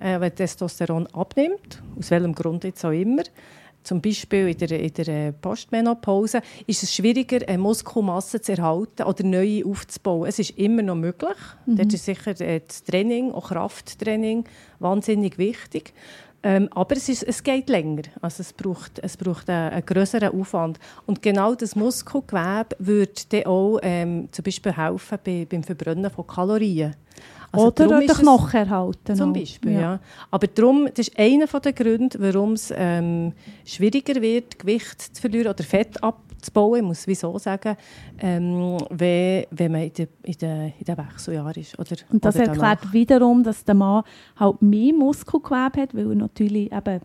[0.00, 3.22] äh, wenn Testosteron abnimmt, aus welchem Grund jetzt auch immer,
[3.88, 9.24] zum Beispiel in der, in der Postmenopause, ist es schwieriger, eine Muskelmasse zu erhalten oder
[9.24, 10.28] neue aufzubauen.
[10.28, 11.38] Es ist immer noch möglich.
[11.64, 11.76] Mhm.
[11.76, 14.44] Dort ist sicher äh, das Training, auch Krafttraining,
[14.78, 15.94] wahnsinnig wichtig.
[16.42, 18.02] Ähm, aber es, ist, es geht länger.
[18.20, 20.78] Also es braucht, es braucht einen, einen größeren Aufwand.
[21.06, 26.94] Und genau das Muskelgewebe würde auch ähm, zum Beispiel helfen bei, beim Verbrennen von Kalorien.
[27.50, 29.16] Also Oder den Knochen erhalten.
[29.16, 29.80] Zum Beispiel, ja.
[29.80, 30.00] ja.
[30.30, 33.32] Aber darum, das ist einer der Gründe, warum es ähm,
[33.64, 37.76] schwieriger wird, Gewicht zu verlieren oder Fett abzubauen, ich muss wieso sagen,
[38.18, 41.78] ähm, wenn, wenn man in den in de, in de Wechseljahren ist.
[41.78, 44.02] Oder, Und das oder erklärt wiederum, dass der Mann
[44.36, 47.00] halt mehr Muskelgewebe hat, weil er natürlich eben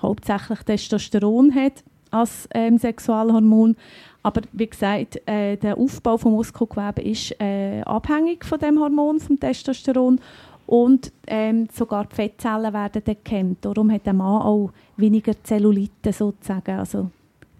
[0.00, 3.76] hauptsächlich Testosteron hat als ähm, Sexualhormon.
[4.22, 9.40] Aber wie gesagt, äh, der Aufbau von Muskelgewebe ist äh, abhängig von dem Hormon, vom
[9.40, 10.20] Testosteron.
[10.66, 13.64] Und ähm, sogar die Fettzellen werden gekämmt.
[13.64, 16.78] Darum hat der Mann auch weniger Zellulite sozusagen.
[16.78, 17.10] Also,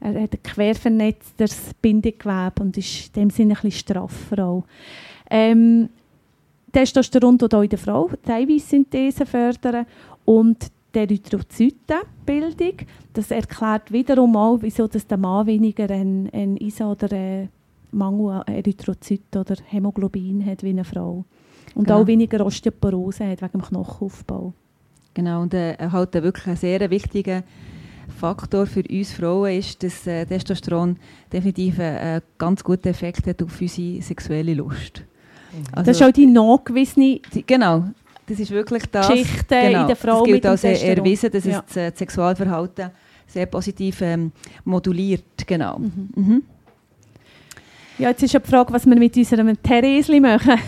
[0.01, 4.65] er hat ein quervernetztes Bindegewebe und ist in dem Sinne ein bisschen straffer auch.
[5.29, 5.89] Ähm,
[6.73, 9.87] Testosteron tut auch in der Frau die Eiweißsynthese fördern
[10.25, 12.87] und die Erythrozytenbildung.
[13.13, 17.49] Das erklärt wiederum auch, wieso dass der Mann weniger einen, einen ISA oder einen
[17.93, 21.25] Mangel an Erythrozyt oder Hämoglobin hat wie eine Frau.
[21.75, 22.01] Und genau.
[22.01, 24.53] auch weniger Osteoporose hat wegen dem Knochenaufbau.
[25.15, 27.43] Genau, und äh, halt wirklich ein sehr wichtiger
[28.17, 30.97] Faktor für uns Frauen ist, dass äh, Testosteron
[31.33, 35.05] definitiv einen äh, ganz guten Effekt hat auf unsere sexuelle Lust.
[35.73, 37.21] Also, das ist auch die nachgewiesene...
[37.47, 37.87] Genau,
[38.31, 39.09] das ist wirklich das.
[39.09, 41.65] Geschichten genau, in der Frau Das gilt als erwiesen, dass ja.
[41.67, 42.91] es das Sexualverhalten
[43.27, 44.31] sehr positiv ähm,
[44.65, 45.47] moduliert.
[45.47, 45.79] Genau.
[45.79, 46.09] Mhm.
[46.15, 46.43] Mhm.
[47.99, 50.61] Ja, jetzt ist ja die Frage, was wir mit unserem Theresli machen.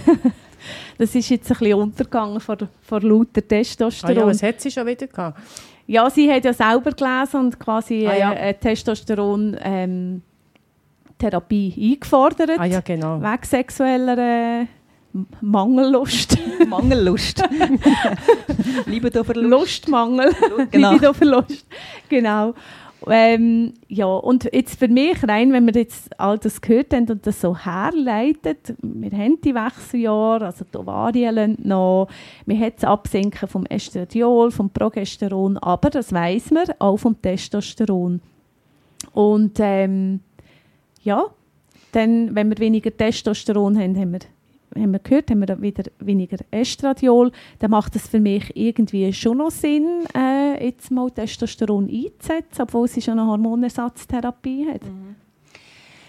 [0.99, 4.17] das ist jetzt ein bisschen untergegangen vor, vor lauter Testosteron.
[4.17, 5.41] Ah ja, was hat sie schon wieder gehabt?
[5.87, 8.33] Ja, sie hat ja selber gelesen und quasi ah, ja.
[8.33, 10.23] äh, Testosteron ähm,
[11.17, 12.59] Therapie eingefordert.
[12.59, 13.21] Ah ja, genau.
[13.21, 14.67] Wegen sexueller äh,
[15.41, 16.39] Mangellust.
[16.69, 17.43] Mangellust.
[18.87, 19.51] Libido-Verlust.
[19.51, 20.33] Lustmangel.
[20.71, 20.93] Genau.
[20.93, 21.67] Libido-Verlust.
[22.09, 22.55] Genau.
[23.09, 27.27] Ähm, ja, und jetzt für mich rein, wenn wir jetzt all das gehört haben und
[27.27, 32.09] das so herleitet, wir haben die Wechseljahre, also die Ovarien noch,
[32.47, 38.21] wir haben das Absinken vom Estradiol, vom Progesteron, aber das weiß man auch vom Testosteron.
[39.13, 40.21] Und ähm,
[41.03, 41.25] ja,
[41.91, 44.21] dann, wenn wir weniger Testosteron haben, haben wir
[44.77, 47.33] haben wir gehört, haben wir wieder weniger Estradiol.
[47.59, 52.89] Dann macht es für mich irgendwie schon noch Sinn, äh, jetzt mal Testosteron einzusetzen, obwohl
[52.89, 54.85] sie schon eine Hormonersatztherapie hat.
[54.85, 55.17] Mhm.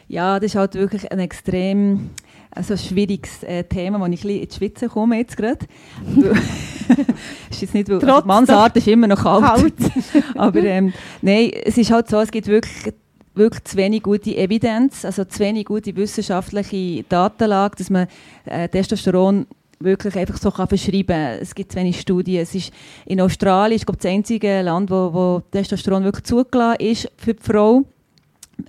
[0.07, 2.09] Ja, das ist halt wirklich ein extrem
[2.51, 5.65] also schwieriges äh, Thema, wo ich in die Schweiz komme jetzt gerade.
[7.49, 9.43] ist jetzt nicht, weil Trotz Mannsart ist immer noch kalt.
[9.43, 9.73] kalt.
[10.35, 12.93] Aber ähm, nein, es ist halt so, es gibt wirklich
[13.35, 18.07] wirklich zu wenig gute Evidenz, also zu wenig gute wissenschaftliche Datenlage, dass man
[18.45, 19.47] äh, Testosteron
[19.79, 21.39] wirklich einfach so kann verschreiben kann.
[21.41, 22.41] Es gibt zu wenig Studien.
[22.41, 22.71] Es ist
[23.05, 27.43] in Australien ist, glaube das einzige Land, wo, wo Testosteron wirklich zugelassen ist für die
[27.43, 27.83] Frau.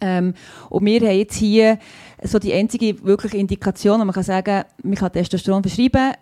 [0.01, 0.35] Ähm,
[0.71, 1.79] und wir haben jetzt hier
[2.23, 6.15] so die einzige wirkliche Indikation, wo man kann sagen, man kann Testosteron verschreiben,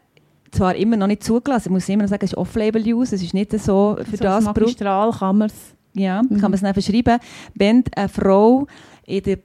[0.50, 3.34] zwar immer noch nicht zugelassen, ich muss immer noch sagen, es ist Off-Label-Use, es ist
[3.34, 5.54] nicht so für so das Magistral kann man es
[5.94, 6.38] ja, mhm.
[6.38, 7.18] kann man es dann verschreiben.
[7.54, 8.66] Wenn eine Frau
[9.06, 9.38] in der,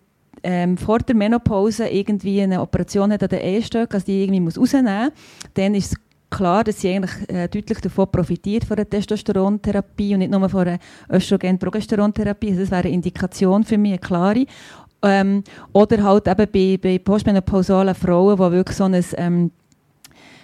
[0.43, 4.57] ähm, vor der Menopause irgendwie eine Operation hat an den Ehestöcken, also die irgendwie muss
[4.57, 5.13] rausnehmen muss,
[5.53, 5.97] dann ist es
[6.29, 10.65] klar, dass sie eigentlich äh, deutlich davon profitiert von der Testosterontherapie und nicht nur von
[10.65, 10.79] der
[11.09, 12.49] Östrogen-Progesterontherapie.
[12.49, 14.45] Also das wäre eine Indikation für mich, eine klare.
[15.03, 19.51] Ähm, oder halt eben bei, bei postmenopausalen Frauen, die wirklich so ein ähm,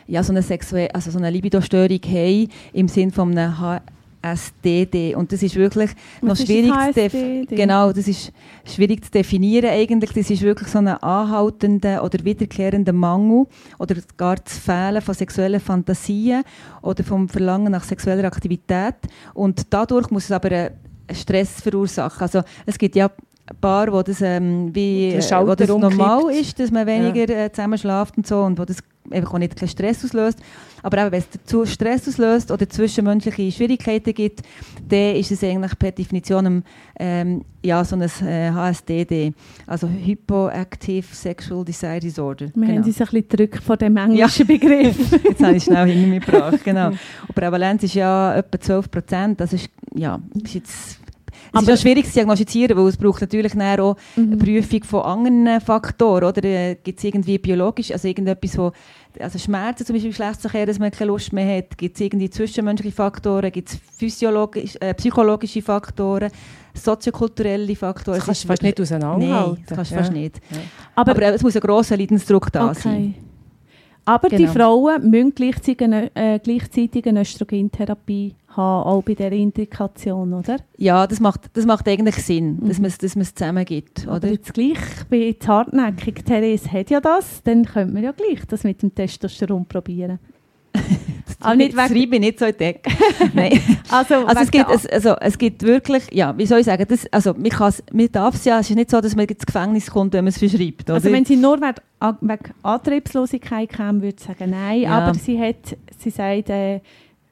[0.06, 3.82] ja, so eine, sexuelle, also so eine Libido-Störung haben, im Sinne von einem
[4.24, 5.16] HSDD.
[5.16, 7.56] Und das ist wirklich noch Was ist schwierig zu?
[7.56, 8.32] Genau, das ist
[8.66, 10.14] schwierig zu definieren eigentlich.
[10.14, 13.46] Das ist wirklich so ein anhaltender oder wiederkehrender Mangel
[13.80, 16.44] oder gar das Fehlen von sexuellen Fantasien
[16.82, 18.96] oder vom Verlangen nach sexueller Aktivität.
[19.34, 20.72] Und dadurch muss es aber einen
[21.12, 22.22] Stress verursachen.
[22.22, 23.10] Also es gibt ja
[23.60, 27.52] Paar, wo das, ähm, wie, Der äh, wo das normal ist, dass man weniger äh,
[27.52, 28.78] zusammen schlaft und so und wo das
[29.12, 30.40] einfach auch nicht keinen Stress auslöst.
[30.82, 34.42] Aber eben, wenn es dazu Stress auslöst oder zwischenmenschliche Schwierigkeiten gibt,
[34.88, 36.64] dann ist es eigentlich per Definition
[37.00, 39.34] ähm, ja, so ein äh, HSDD,
[39.68, 42.46] also Hypoactive Sexual Desire Disorder.
[42.48, 42.68] Wir Genau.
[42.68, 44.98] haben uns ein bisschen gedrückt von dem englischen Begriff.
[45.24, 46.88] Jetzt habe ich schnell hinter mir gebracht, genau.
[46.88, 46.98] Und
[47.30, 51.00] die Prävalenz ist ja etwa 12 Prozent, das ist, ja, ist jetzt...
[51.56, 55.02] Es ist Aber- auch schwierig zu diagnostizieren, weil es braucht natürlich auch eine Prüfung von
[55.04, 56.44] anderen Faktoren, oder?
[56.44, 58.72] Äh, Gibt es irgendwie biologisch, also irgendetwas, wo,
[59.20, 62.30] also Schmerzen zum Beispiel im Geschlechtsverkehr, dass man keine Lust mehr hat, gibt es irgendwie
[62.30, 66.32] zwischenmenschliche Faktoren, gibt es physiologisch, äh, psychologische Faktoren,
[66.74, 68.18] soziokulturelle Faktoren.
[68.18, 69.54] Das kannst ist du fast nicht auseinanderhalten.
[69.54, 70.02] Nein, das kannst du Ja.
[70.02, 70.42] fast nicht.
[70.96, 73.16] Aber, Aber, äh, es muss ein grosser Leidensdruck da sein.
[74.06, 74.52] Aber die Genau.
[74.52, 80.58] Frauen müssen gleichzeitig eine, äh, gleichzeitig eine Östrogentherapie haben, auch bei dieser Indikation, oder?
[80.78, 82.84] Ja, das macht, das macht eigentlich Sinn, dass Mhm.
[82.84, 84.28] man es dass man es zusammen gibt, Oder oder?
[84.32, 84.78] jetzt gleich,
[85.12, 89.66] jetzt hartnäckig, Therese hat ja das, dann könnte man ja gleich das mit dem Testosteron
[89.66, 90.20] probieren.
[91.40, 92.92] Aber nicht das wegen, reibe ich nicht so in die Ecke.
[93.34, 93.60] Nein.
[93.90, 97.06] also, Also es, gibt, es, also es gibt wirklich, ja, wie soll ich sagen, das,
[97.12, 100.14] also man, man darf es ja, es ist nicht so, dass man ins Gefängnis kommt,
[100.14, 100.96] wenn man es verschreibt, oder?
[100.96, 104.82] Also wenn sie nur wegen, Antriebslosigkeit käme, würde ich sagen nein.
[104.82, 105.00] Ja.
[105.00, 106.80] Aber sie hat, sie sagt, äh,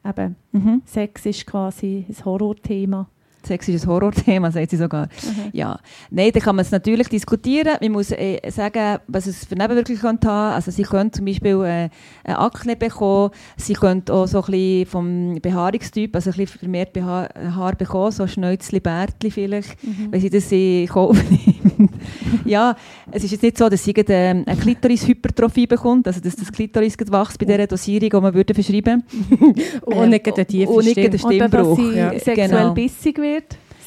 [0.05, 0.81] eben, mhm.
[0.85, 3.07] Sex ist quasi ein Horrorthema.
[3.43, 5.07] Sex ist ein Horrorthema, sagt sie sogar.
[5.53, 7.77] Ja, nein, da kann man es natürlich diskutieren.
[7.81, 10.53] Man muss äh, sagen, was es für Nebenwirkungen haben.
[10.55, 11.89] Also sie können zum Beispiel äh,
[12.23, 16.93] eine Akne bekommen, sie können auch so ein bisschen vom Behaarungstyp, also ein bisschen vermehrt
[16.93, 19.77] Beha Haar bekommen, so Schnäuzli, Bärtli vielleicht,
[20.09, 21.91] wenn sie das in Kauf nimmt.
[22.45, 22.75] ja,
[23.11, 26.51] es ist jetzt nicht so, dass sie gerade, ähm, eine Klitoris-Hypertrophie bekommt, also dass das
[26.51, 29.03] Klitoris wächst bei dieser Dosierung, die man würde verschreiben
[29.81, 31.09] Und nicht gerade eine tiefe und nicht Stimme.
[31.09, 31.93] gerade eine Oder dass Stimmbruch.
[31.93, 32.73] sie Ja, sexuell genau.
[32.73, 33.30] bissig wird,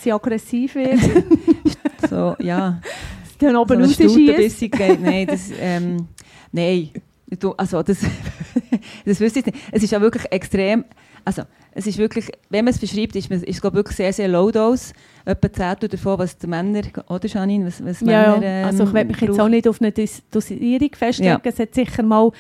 [0.03, 0.99] sie aggressiv wird,
[2.11, 2.81] So, ja.
[3.39, 4.15] dann so oben eine rausschießt.
[5.01, 6.09] Nein, das, ähm,
[6.53, 6.91] nein,
[7.57, 7.99] also das,
[9.05, 9.59] das wüsste ich nicht.
[9.73, 10.85] Es ist ja wirklich extrem,
[11.25, 13.97] also es ist wirklich, wenn man es verschreibt, ist, man- ist es glaube ich, wirklich
[13.97, 14.93] sehr, sehr low dose,
[15.25, 18.93] etwa 10 davon, was die Männer, oder Janine, was, was Ja, Männer ähm, also ich
[18.93, 21.31] will mich jetzt auch nicht auf eine Dos- Dosierung festlegen.
[21.31, 21.41] Ja.
[21.43, 22.31] Es hat sicher mal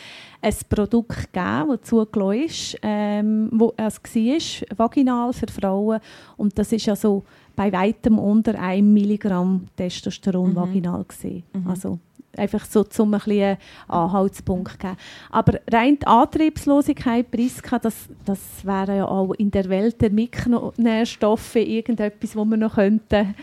[0.42, 6.00] ein Produkt gegeben, das zugelassen ist, ähm, wo es war, vaginal für Frauen.
[6.36, 7.24] Und das ist ja so
[7.56, 10.56] bei weitem unter 1 Milligramm Testosteron Mhm.
[10.56, 11.44] vaginal gesehen.
[11.66, 11.98] Also
[12.38, 14.96] einfach so zum ein bisschen einen Anhaltspunkt geben.
[15.30, 17.94] Aber rein die Antriebslosigkeit, Priska, das,
[18.24, 23.34] das wäre ja auch in der Welt der Mikronährstoffe irgendetwas, wo wir noch könnten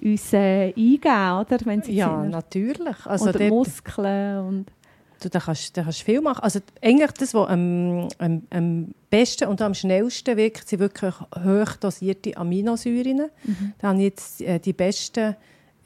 [0.00, 1.02] uns äh, eingeben,
[1.40, 1.58] oder?
[1.64, 2.30] Wenn sie Ja, sind.
[2.30, 3.04] natürlich.
[3.06, 4.66] Also oder dort- Muskeln und
[5.20, 6.44] Du, da, kannst, da kannst du viel machen.
[6.44, 11.12] Also eigentlich das, was am, am, am besten und am schnellsten wirkt, sind wirklich
[11.44, 13.22] hoch dosierte Aminosäuren.
[13.80, 15.34] Da habe ich jetzt äh, die besten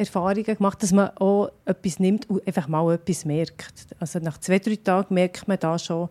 [0.06, 3.86] Erfahrungen gemacht, dass man auch etwas nimmt und einfach mal etwas merkt.
[3.98, 6.08] Also nach zwei, drei Tagen merkt man da schon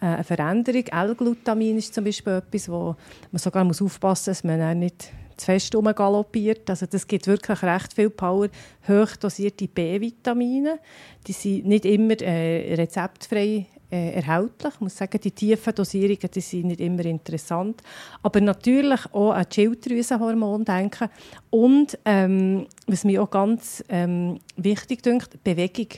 [0.00, 0.84] äh, eine Veränderung.
[0.86, 2.96] L-Glutamin ist zum Beispiel etwas, wo
[3.30, 6.68] man sogar muss aufpassen muss, dass man nicht zu fest rumgaloppiert.
[6.68, 8.48] Also das gibt wirklich recht viel Power.
[8.88, 10.80] Hoch dosierte B-Vitamine,
[11.26, 14.74] die sind nicht immer äh, rezeptfrei äh, erhältlich.
[14.74, 17.82] Ich muss sagen, die tiefen Dosierungen die sind nicht immer interessant.
[18.22, 21.08] Aber natürlich auch an die Schilddrüsenhormone denken.
[21.50, 25.88] Und ähm, was mir auch ganz ähm, wichtig dünkt, Bewegung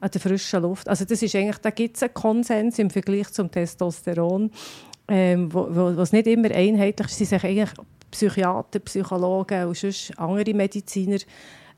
[0.00, 0.88] an der frischen Luft.
[0.88, 4.50] Also das ist eigentlich, da gibt es einen Konsens im Vergleich zum Testosteron,
[5.08, 7.18] ähm, was nicht immer einheitlich ist.
[7.18, 7.70] Sie sich eigentlich
[8.10, 11.18] Psychiater, Psychologen und sonst andere Mediziner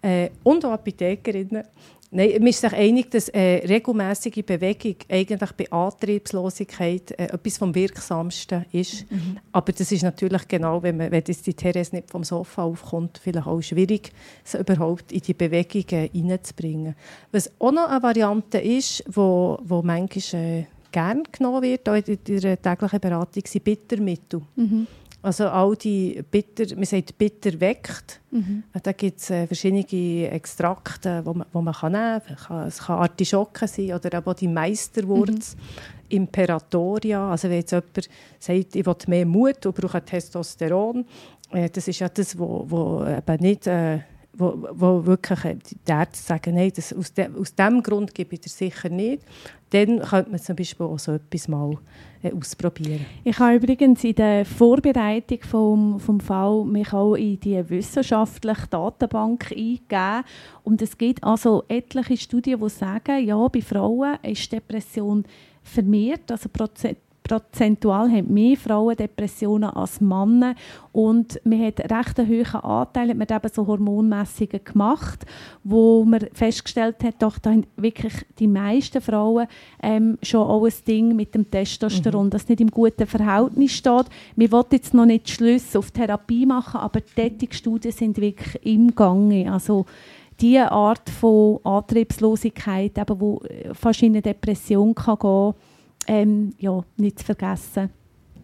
[0.03, 1.65] äh, und auch Apothekerinnen
[2.13, 7.75] Nein, man ist sich einig, dass äh, regelmäßige Bewegung eigentlich bei Antriebslosigkeit äh, etwas vom
[7.75, 9.07] Wirksamsten ist.
[9.53, 13.21] Aber das ist natürlich genau, wenn, man, wenn jetzt die Therese nicht vom Sofa aufkommt,
[13.23, 14.13] vielleicht auch schwierig,
[14.45, 16.95] sie überhaupt in die Bewegung äh, reinzubringen.
[17.33, 22.19] Was auch noch eine Variante ist, wo, wo manchmal äh, gern genommen wird, auch in
[22.25, 24.43] der täglichen Beratung, sind Bittermittel.
[25.27, 28.21] Also all die Bitter, man sagt Bitter weckt.
[28.81, 32.69] Da gibt es äh, verschiedene Extrakte, die man, wo man kann nehmen kann.
[32.69, 35.57] Es kann, Artischocken sein oder aber auch die Meisterwurz,
[36.11, 37.29] Imperatoria.
[37.29, 38.09] Also wenn jetzt jemand
[38.39, 41.05] sagt, ich will mehr Mut und brauche Testosteron,
[41.51, 43.67] äh, das ist ja das, wo, wo eben nicht...
[43.67, 43.99] Äh,
[44.39, 48.35] wo, wo wirklich äh, die Ärzte sagen, nein, das, aus, de, aus dem Grund gebe
[48.35, 49.23] ich dir sicher nicht,
[49.71, 51.77] dann könnte man zum Beispiel auch so etwas mal
[52.23, 53.05] äh, ausprobieren.
[53.25, 59.51] Ich habe übrigens in der Vorbereitung vom, vom Fall mich auch in die wissenschaftliche Datenbank
[59.51, 60.25] eingegeben
[60.63, 65.25] und es gibt also etliche Studien, die sagen, ja, bei Frauen ist Depression
[65.63, 66.49] vermehrt, also
[67.27, 70.55] prozentual haben mehr Frauen Depressionen als Männer
[70.93, 75.27] und man hat recht einen hohen Anteil, hat man eben so Hormonmessungen gemacht,
[75.65, 79.47] wo man festgestellt hat, doch da haben wirklich die meisten Frauen
[79.83, 82.31] ähm, schon auch ein Ding mit dem Testosteron, mhm.
[82.31, 84.07] das nicht im guten Verhältnis steht.
[84.37, 88.95] Wir wollen jetzt noch nicht Schlüsse auf Therapie machen, aber die Studien sind wirklich im
[88.95, 89.53] Gange.
[89.53, 89.87] Also
[90.41, 95.55] diese Art von Antriebslosigkeit, eben, wo fast in eine Depression kann gehen kann,
[96.07, 97.91] ähm, ja, nicht zu vergessen.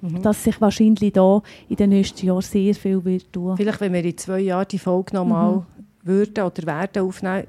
[0.01, 0.22] Mhm.
[0.22, 3.57] Dass sich wahrscheinlich da in den nächsten Jahren sehr viel wird tun.
[3.57, 5.64] Vielleicht, wenn wir in zwei Jahren die Folge nochmal mhm.
[6.03, 7.46] würden oder werden aufnehmen,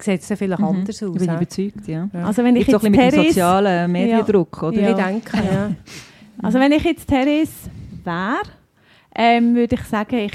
[0.00, 0.66] sieht es vielleicht mhm.
[0.66, 1.14] anders aus.
[1.14, 2.08] Ich bin überzeugt, ja.
[2.12, 2.26] ja.
[2.26, 4.68] Also wenn ich jetzt, jetzt mit dem sozialen Mediendruck, ja.
[4.68, 4.80] oder?
[4.80, 4.90] Ja.
[4.90, 5.70] Ich denke, ja.
[6.42, 7.70] Also wenn ich jetzt Therese
[8.02, 8.42] wäre,
[9.14, 10.32] ähm, würde ich sagen, ich,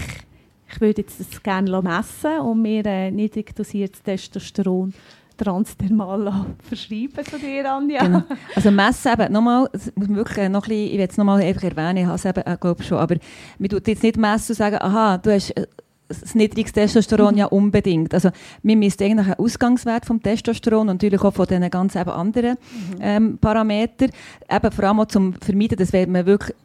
[0.72, 4.94] ich würde jetzt das gerne messen und mir äh, niedrig dosiertes Testosteron
[5.38, 8.04] transdermal verschreiben zu dir, Anja.
[8.04, 8.24] Genau.
[8.56, 12.06] Also messen eben, nochmal, wirklich noch ein bisschen, ich will es nochmal einfach erwähnen, ich
[12.06, 13.16] habe es eben, äh, glaube schon, aber
[13.60, 15.68] man tut jetzt nicht messen und sagen, aha, du hast äh,
[16.10, 17.38] das niedrigste Testosteron mhm.
[17.38, 18.14] ja unbedingt.
[18.14, 18.30] Also
[18.64, 22.52] wir misst eigentlich einen Ausgangswert vom Testosteron und natürlich auch von diesen ganz eben anderen
[22.52, 22.98] mhm.
[23.02, 24.12] ähm, Parametern.
[24.50, 26.56] Eben vor allem auch zum Vermeiden, dass wenn man wirklich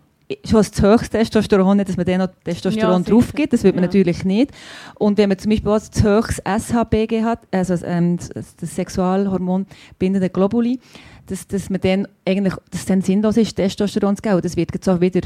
[0.44, 3.52] schon das höchste Testosteron nicht, dass man dann noch Testosteron ja, drauf gibt.
[3.52, 3.88] Das wird man ja.
[3.88, 4.50] natürlich nicht.
[4.98, 9.66] Und wenn man zum Beispiel auch das höchste SHBG hat, also ähm, das, das Sexualhormon
[9.98, 10.78] bindende Globuli,
[11.26, 14.40] dass, dass man dann eigentlich, dass dann sinnlos ist, Testosteron zu geben.
[14.42, 15.20] Das wird jetzt auch wieder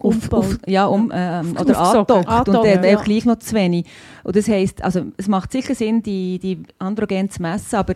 [0.00, 3.00] auf, auf, ja, um, ähm, oder angedockt und dann ja.
[3.00, 3.86] gleich noch zu wenig.
[4.24, 7.94] Und das heisst, also es macht sicher Sinn, die, die Androgen zu messen, aber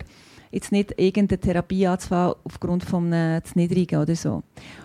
[0.51, 4.43] jetzt nicht irgendeine Therapie anzufangen aufgrund von einem zu niedrigen oder so.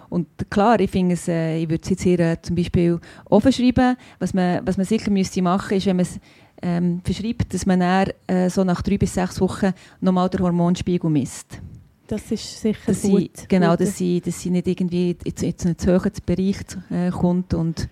[0.09, 3.53] Und klar, ich finde es, äh, ich würde es jetzt hier äh, zum Beispiel offen
[3.53, 3.97] schreiben.
[4.19, 6.21] Was man, was man sicher müsste machen, ist, wenn man es
[6.63, 11.11] ähm, verschreibt, dass man dann, äh, so nach drei bis sechs Wochen nochmal den Hormonspiegel
[11.11, 11.61] misst.
[12.07, 13.37] Das ist sicher dass gut.
[13.37, 13.81] Sie, genau, gut.
[13.81, 16.57] dass sie, dass sie nicht irgendwie jetzt, jetzt einen zu hohen Bereich
[16.91, 17.89] äh, kommt und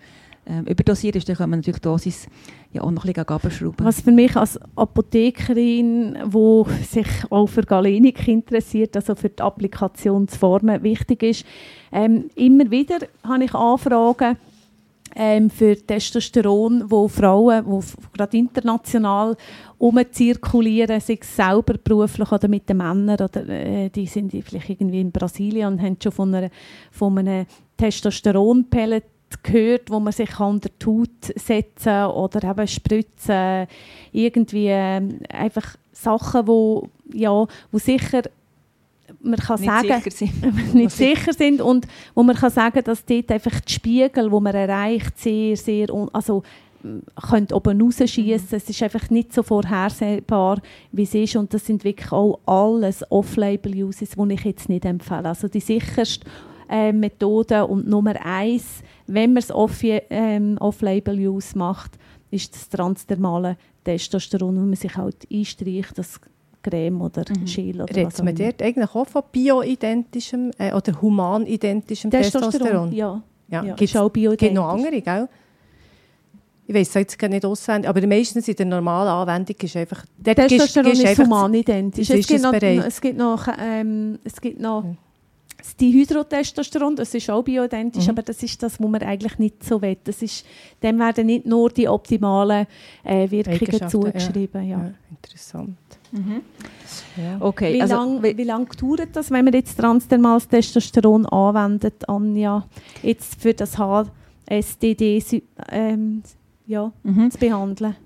[0.47, 2.27] ähm, überdosiert ist, dann kann man natürlich die Dosis
[2.75, 3.87] ja auch noch ein bisschen abschrauben.
[3.87, 10.83] Was für mich als Apothekerin, die sich auch für Galenik interessiert, also für die Applikationsformen
[10.83, 11.47] wichtig ist,
[11.93, 14.37] ähm, immer wieder habe ich Anfragen
[15.17, 17.83] ähm, für Testosteron, wo Frauen, wo
[18.13, 19.37] gerade international
[19.79, 25.13] umzirkulieren, es selber beruflich oder mit den Männern, oder äh, die sind vielleicht irgendwie in
[25.13, 26.51] Brasilien und haben schon von, einer,
[26.91, 29.05] von einem Testosteronpellet
[29.43, 33.67] gehört, wo man sich unter die Haut setzen oder eben spritzen.
[34.13, 38.23] Irgendwie äh, einfach Sachen, wo, ja, wo sicher
[39.21, 40.75] man kann nicht sagen, sicher sind.
[40.75, 44.55] nicht sicher sind und wo man kann sagen, dass dort einfach die Spiegel, wo man
[44.55, 46.43] erreicht, sehr, sehr, also
[47.29, 48.49] könnt oben rausschießen.
[48.51, 48.57] Mhm.
[48.57, 50.61] Es ist einfach nicht so vorhersehbar,
[50.93, 51.37] wie es ist.
[51.37, 55.29] Und das sind wirklich auch alles Off-Label-Uses, die ich jetzt nicht empfehle.
[55.29, 56.27] Also die sicherste
[56.69, 59.53] äh, Methode und Nummer eins, wenn man es
[60.11, 61.99] ähm, Off-Label-Use macht,
[62.31, 66.21] ist das transdermale Testosteron, wo man sich halt einstreicht, das
[66.63, 67.83] Creme oder mhm.
[67.83, 72.51] Oder Redet was man dort eigentlich auch von bioidentischem äh, oder humanidentischem Testosteron?
[72.51, 72.93] Testosteron?
[72.93, 73.23] Ja.
[73.49, 73.65] ja.
[73.65, 74.49] ja gibt auch bioidentisch.
[74.49, 75.29] Gibt noch andere, gell?
[76.67, 80.07] Ich weiß es jetzt nicht auswendig, aber meistens in der normalen Anwendung ist einfach...
[80.23, 82.09] Testosteron ist, ist humanidentisch.
[82.09, 84.97] Es, gibt noch, es gibt noch, ähm, es gibt noch mhm.
[85.65, 88.11] Das Dihydrotestosteron, das ist auch bioidentisch, mhm.
[88.11, 89.97] aber das ist das, was man eigentlich nicht so will.
[90.05, 90.45] Das ist,
[90.83, 92.67] dem werden nicht nur die optimalen
[93.03, 94.69] äh, Wirkungen zugeschrieben.
[94.69, 94.79] Ja.
[94.79, 94.91] Ja.
[95.09, 95.79] interessant.
[96.13, 96.43] Mhm.
[97.17, 97.39] Ja.
[97.41, 102.67] Okay, wie also, lange lang dauert das, wenn man jetzt transdermales Testosteron anwendet, Anja,
[103.03, 106.23] jetzt für das HSDD ähm,
[106.67, 107.31] ja, mhm.
[107.31, 107.97] zu behandeln?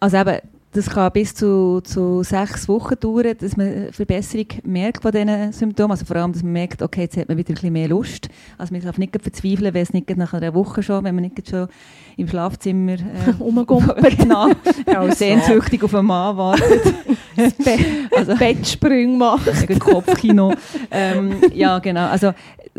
[0.00, 0.38] Also eben,
[0.72, 5.52] das kann bis zu, zu sechs Wochen dauern, dass man eine Verbesserung merkt von diesen
[5.52, 5.92] Symptomen.
[5.92, 8.28] Also vor allem, dass man merkt, okay, jetzt hat man wieder ein bisschen mehr Lust.
[8.58, 11.48] Also man darf nicht verzweifeln, wenn es nicht nach einer Woche schon, wenn man nicht
[11.48, 11.68] schon
[12.16, 13.34] im Schlafzimmer äh,
[14.18, 14.50] genau,
[14.86, 16.94] ja, sehnsüchtig auf einen Mann wartet.
[17.58, 17.78] Be
[18.16, 19.78] also, Bettsprünge macht.
[19.78, 20.52] Kopfkino.
[20.90, 22.06] ähm, ja, genau.
[22.08, 22.32] Also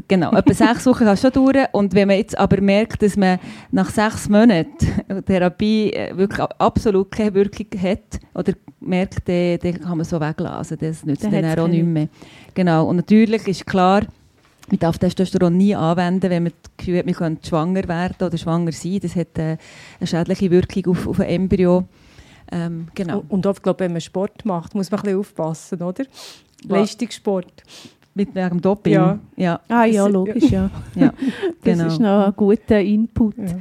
[0.07, 1.67] genau, etwa sechs Wochen kann es schon dauern.
[1.71, 3.39] Und wenn man jetzt aber merkt, dass man
[3.71, 4.77] nach sechs Monaten
[5.25, 10.77] Therapie äh, wirklich absolut keine Wirkung hat oder merkt, dann, dann kann man so weglassen.
[10.79, 12.09] Das nützt dann, dann auch nicht mehr.
[12.53, 12.87] Genau.
[12.87, 14.01] Und natürlich ist klar,
[14.69, 18.37] man darf Testosteron nie anwenden, wenn man das Gefühl hat, man könnte schwanger werden oder
[18.37, 18.99] schwanger sein.
[19.01, 19.57] Das hat äh,
[19.99, 21.85] eine schädliche Wirkung auf, auf ein Embryo.
[22.51, 23.23] Ähm, genau.
[23.29, 26.03] Und auch, glaube wenn man Sport macht, muss man ein bisschen aufpassen, oder?
[26.03, 26.77] Ja.
[26.77, 27.63] Leistungssport.
[28.15, 28.93] Mit dem Doping?
[28.93, 29.19] Ja.
[29.37, 29.59] ja.
[29.69, 30.69] Ah ja, Das- logisch, ja.
[30.95, 31.13] ja.
[31.63, 31.87] Das genau.
[31.87, 33.37] ist noch ein guter Input.
[33.37, 33.59] Ja.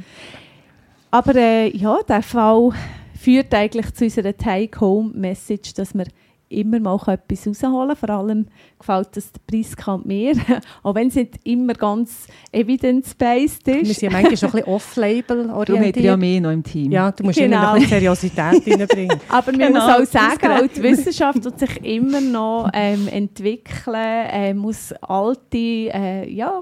[1.11, 2.71] Aber äh, ja, der Fall
[3.17, 6.05] führt eigentlich zu unserer Take-Home-Message, dass wir
[6.49, 7.95] immer mal etwas rausholen.
[7.95, 8.47] Vor allem
[8.77, 10.33] gefällt das der Preiskampf mir,
[10.83, 13.99] auch wenn es nicht immer ganz evidence-based Wir ist.
[13.99, 15.77] sind ja manchmal schon ein bisschen off-label Darum hat er ja
[16.13, 16.19] orientiert.
[16.19, 16.91] mehr noch im Team.
[16.91, 17.57] Ja, du musst Genau.
[17.57, 19.19] immer noch ein bisschen Seriosität reinbringen.
[19.29, 23.95] Aber man Genau, muss auch sagen, auch die Wissenschaft wird sich immer noch ähm, entwickeln,
[23.95, 26.61] äh, muss alte äh, ja,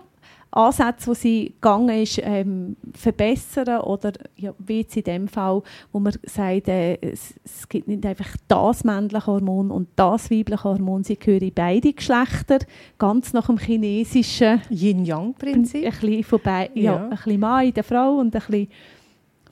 [0.51, 5.99] Ansätze, die sie gegangen ist, ähm, verbessern oder ja, wie jetzt in dem Fall, wo
[5.99, 11.03] man sagt, äh, es, es gibt nicht einfach das männliche Hormon und das weibliche Hormon,
[11.03, 12.59] sie gehören beide Geschlechter,
[12.97, 15.83] ganz nach dem chinesischen ein Yin-Yang-Prinzip.
[15.83, 16.93] bisschen vorbei, ja.
[16.93, 17.03] Ja.
[17.03, 18.67] ein bisschen Mann in der Frau und ein bisschen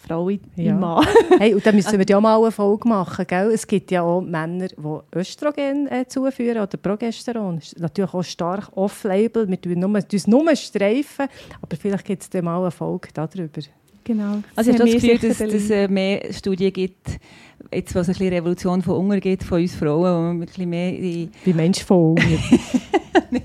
[0.06, 0.74] Frau in, Ja.
[0.74, 1.06] Mann.
[1.39, 3.26] Hey, und da müssen wir ja mal eine Folge machen.
[3.28, 3.51] Gell?
[3.51, 7.56] Es gibt ja auch Männer, die Östrogen äh, zuführen oder Progesteron.
[7.56, 9.47] Das ist natürlich auch stark off-label.
[9.47, 11.28] Wir tun nur, uns nur streifen,
[11.62, 13.62] aber vielleicht gibt es dann mal eine Folge darüber.
[14.03, 14.43] Genau.
[14.56, 17.20] Also ich habe das Gefühl, dass es äh, mehr Studien gibt,
[17.74, 20.70] jetzt was ein bisschen Revolution von Hunger gibt, von uns Frauen, wo wir ein bisschen
[20.70, 22.22] mehr die Wie Mensch von Hunger.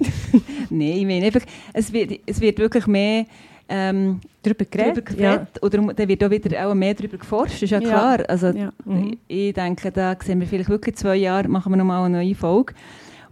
[0.71, 1.43] Nein, ich meine einfach,
[1.73, 3.25] es wird, es wird wirklich mehr
[3.71, 5.19] ähm, Darüber darüber geredet?
[5.19, 5.37] Ja.
[5.37, 7.89] geredet oder dann wird auch wieder auch mehr darüber geforscht, ist ja Ja.
[7.89, 8.19] klar.
[8.29, 8.73] Also, Ja.
[8.85, 9.17] Mhm.
[9.29, 12.75] Ich denke, da sehen wir vielleicht wirklich zwei Jahre, machen wir nochmal eine neue Folge.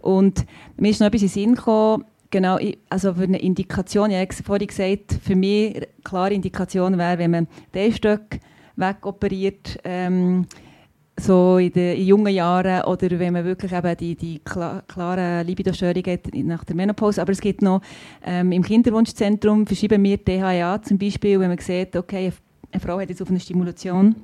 [0.01, 0.45] Und
[0.77, 2.57] mir ist noch etwas in den Sinn gekommen, genau,
[2.89, 7.31] also für eine Indikation, ich habe vorhin gesagt, für mich eine klare Indikation wäre, wenn
[7.31, 8.39] man den Stück
[8.77, 10.45] wegoperiert, ähm,
[11.19, 16.05] so in den jungen Jahren oder wenn man wirklich eben die, die kla klaren Libido-Störungen
[16.05, 17.21] hat nach der Menopause.
[17.21, 17.81] Aber es gibt noch
[18.23, 22.31] ähm, im Kinderwunschzentrum verschieben wir DHA zum Beispiel, wenn man sieht, okay,
[22.71, 24.15] eine Frau hat jetzt auf eine Stimulation,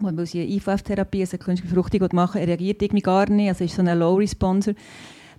[0.00, 3.74] weil sie eine IVF-Therapie, also eine künstliche Befruchtung machen reagiert irgendwie gar nicht, also ist
[3.74, 4.74] so ein Low-Responser.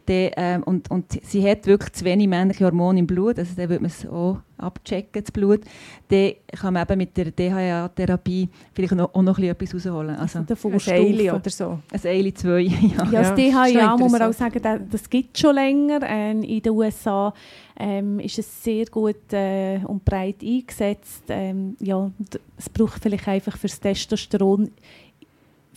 [0.10, 3.70] Der, ähm, und, und sie hat wirklich zu wenig männliche Hormone im Blut, also dann
[3.70, 5.62] würde man es auch abchecken, das Blut.
[6.08, 10.16] Dann kann man eben mit der DHA-Therapie vielleicht noch, auch noch ein bisschen etwas rausholen.
[10.16, 11.36] Also Ein Vorstufe.
[11.36, 11.80] oder so.
[11.92, 12.72] ein Eili 2, ja.
[13.12, 16.00] Ja, das DHA muss man auch sagen, das, das gibt es schon länger.
[16.04, 17.32] Ähm, in den USA
[17.80, 21.26] ähm, ist es sehr gut äh, und breit eingesetzt.
[21.30, 22.10] Ähm, ja,
[22.58, 24.72] es braucht vielleicht einfach für das Testosteron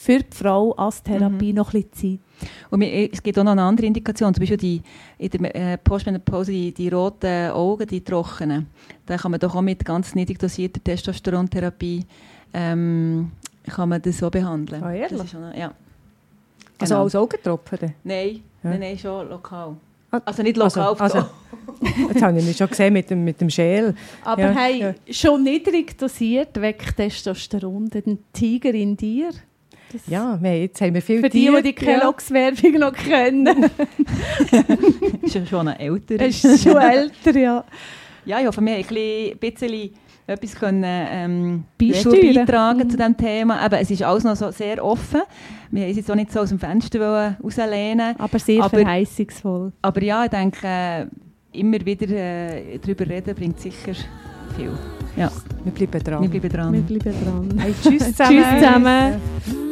[0.05, 1.57] für die Frau als Therapie Mhm.
[1.59, 2.51] noch ein bisschen Zeit.
[2.71, 4.83] Und es gibt auch noch eine andere Indikation, zum Beispiel die,
[5.19, 8.67] in der äh, Postmenopause die, die roten Augen, die trockenen.
[9.07, 12.05] Da kann man doch auch mit ganz niedrig dosierter Testosterontherapie
[12.53, 13.31] ähm,
[13.71, 14.83] kann man das so behandeln.
[14.83, 15.13] Ah, ehrlich?
[15.19, 15.73] Das ist schon, ja.
[16.79, 17.05] Also Genau.
[17.05, 17.95] als Augentropfen?
[18.03, 18.71] Nein, Ja.
[18.71, 19.77] nein, nein, schon lokal.
[20.11, 20.97] Ah, Also nicht lokal.
[20.99, 21.27] Also, also,
[22.09, 23.95] jetzt habe ich mich schon gesehen mit dem, mit dem Schäl.
[24.25, 24.95] Aber Ja, hey, ja.
[25.11, 29.31] schon niedrig dosiert weckt Testosteron den Tiger in dir.
[29.93, 33.67] Das Ja, wir, jetzt haben wir viel Für die, Tiere, die die Kelloggs-Werbung noch kennen.
[35.23, 36.17] ist ja schon älter.
[36.21, 37.65] Es ist schon älter, ja.
[38.25, 39.91] Ja, ich hoffe, wir haben ein bisschen
[40.27, 42.91] etwas können, ähm, beitragen Mhm.
[42.91, 43.59] zu diesem Thema.
[43.59, 45.23] Aber es ist alles noch so sehr offen.
[45.71, 49.73] Wir haben uns jetzt auch nicht so aus dem Fenster rauslehnen Aber sehr Aber- verheißungsvoll.
[49.83, 51.07] Aber ja, ich denke, äh,
[51.53, 53.95] immer wieder äh, darüber reden bringt sicher
[54.57, 54.71] viel.
[55.17, 55.31] Ja,
[55.65, 56.23] Wir bleiben dran.
[56.23, 56.73] wir bleiben dran.
[56.73, 57.59] Wir bleiben dran.
[57.59, 58.43] Hey, tschüss zusammen.
[58.43, 59.72] Tschüss zusammen.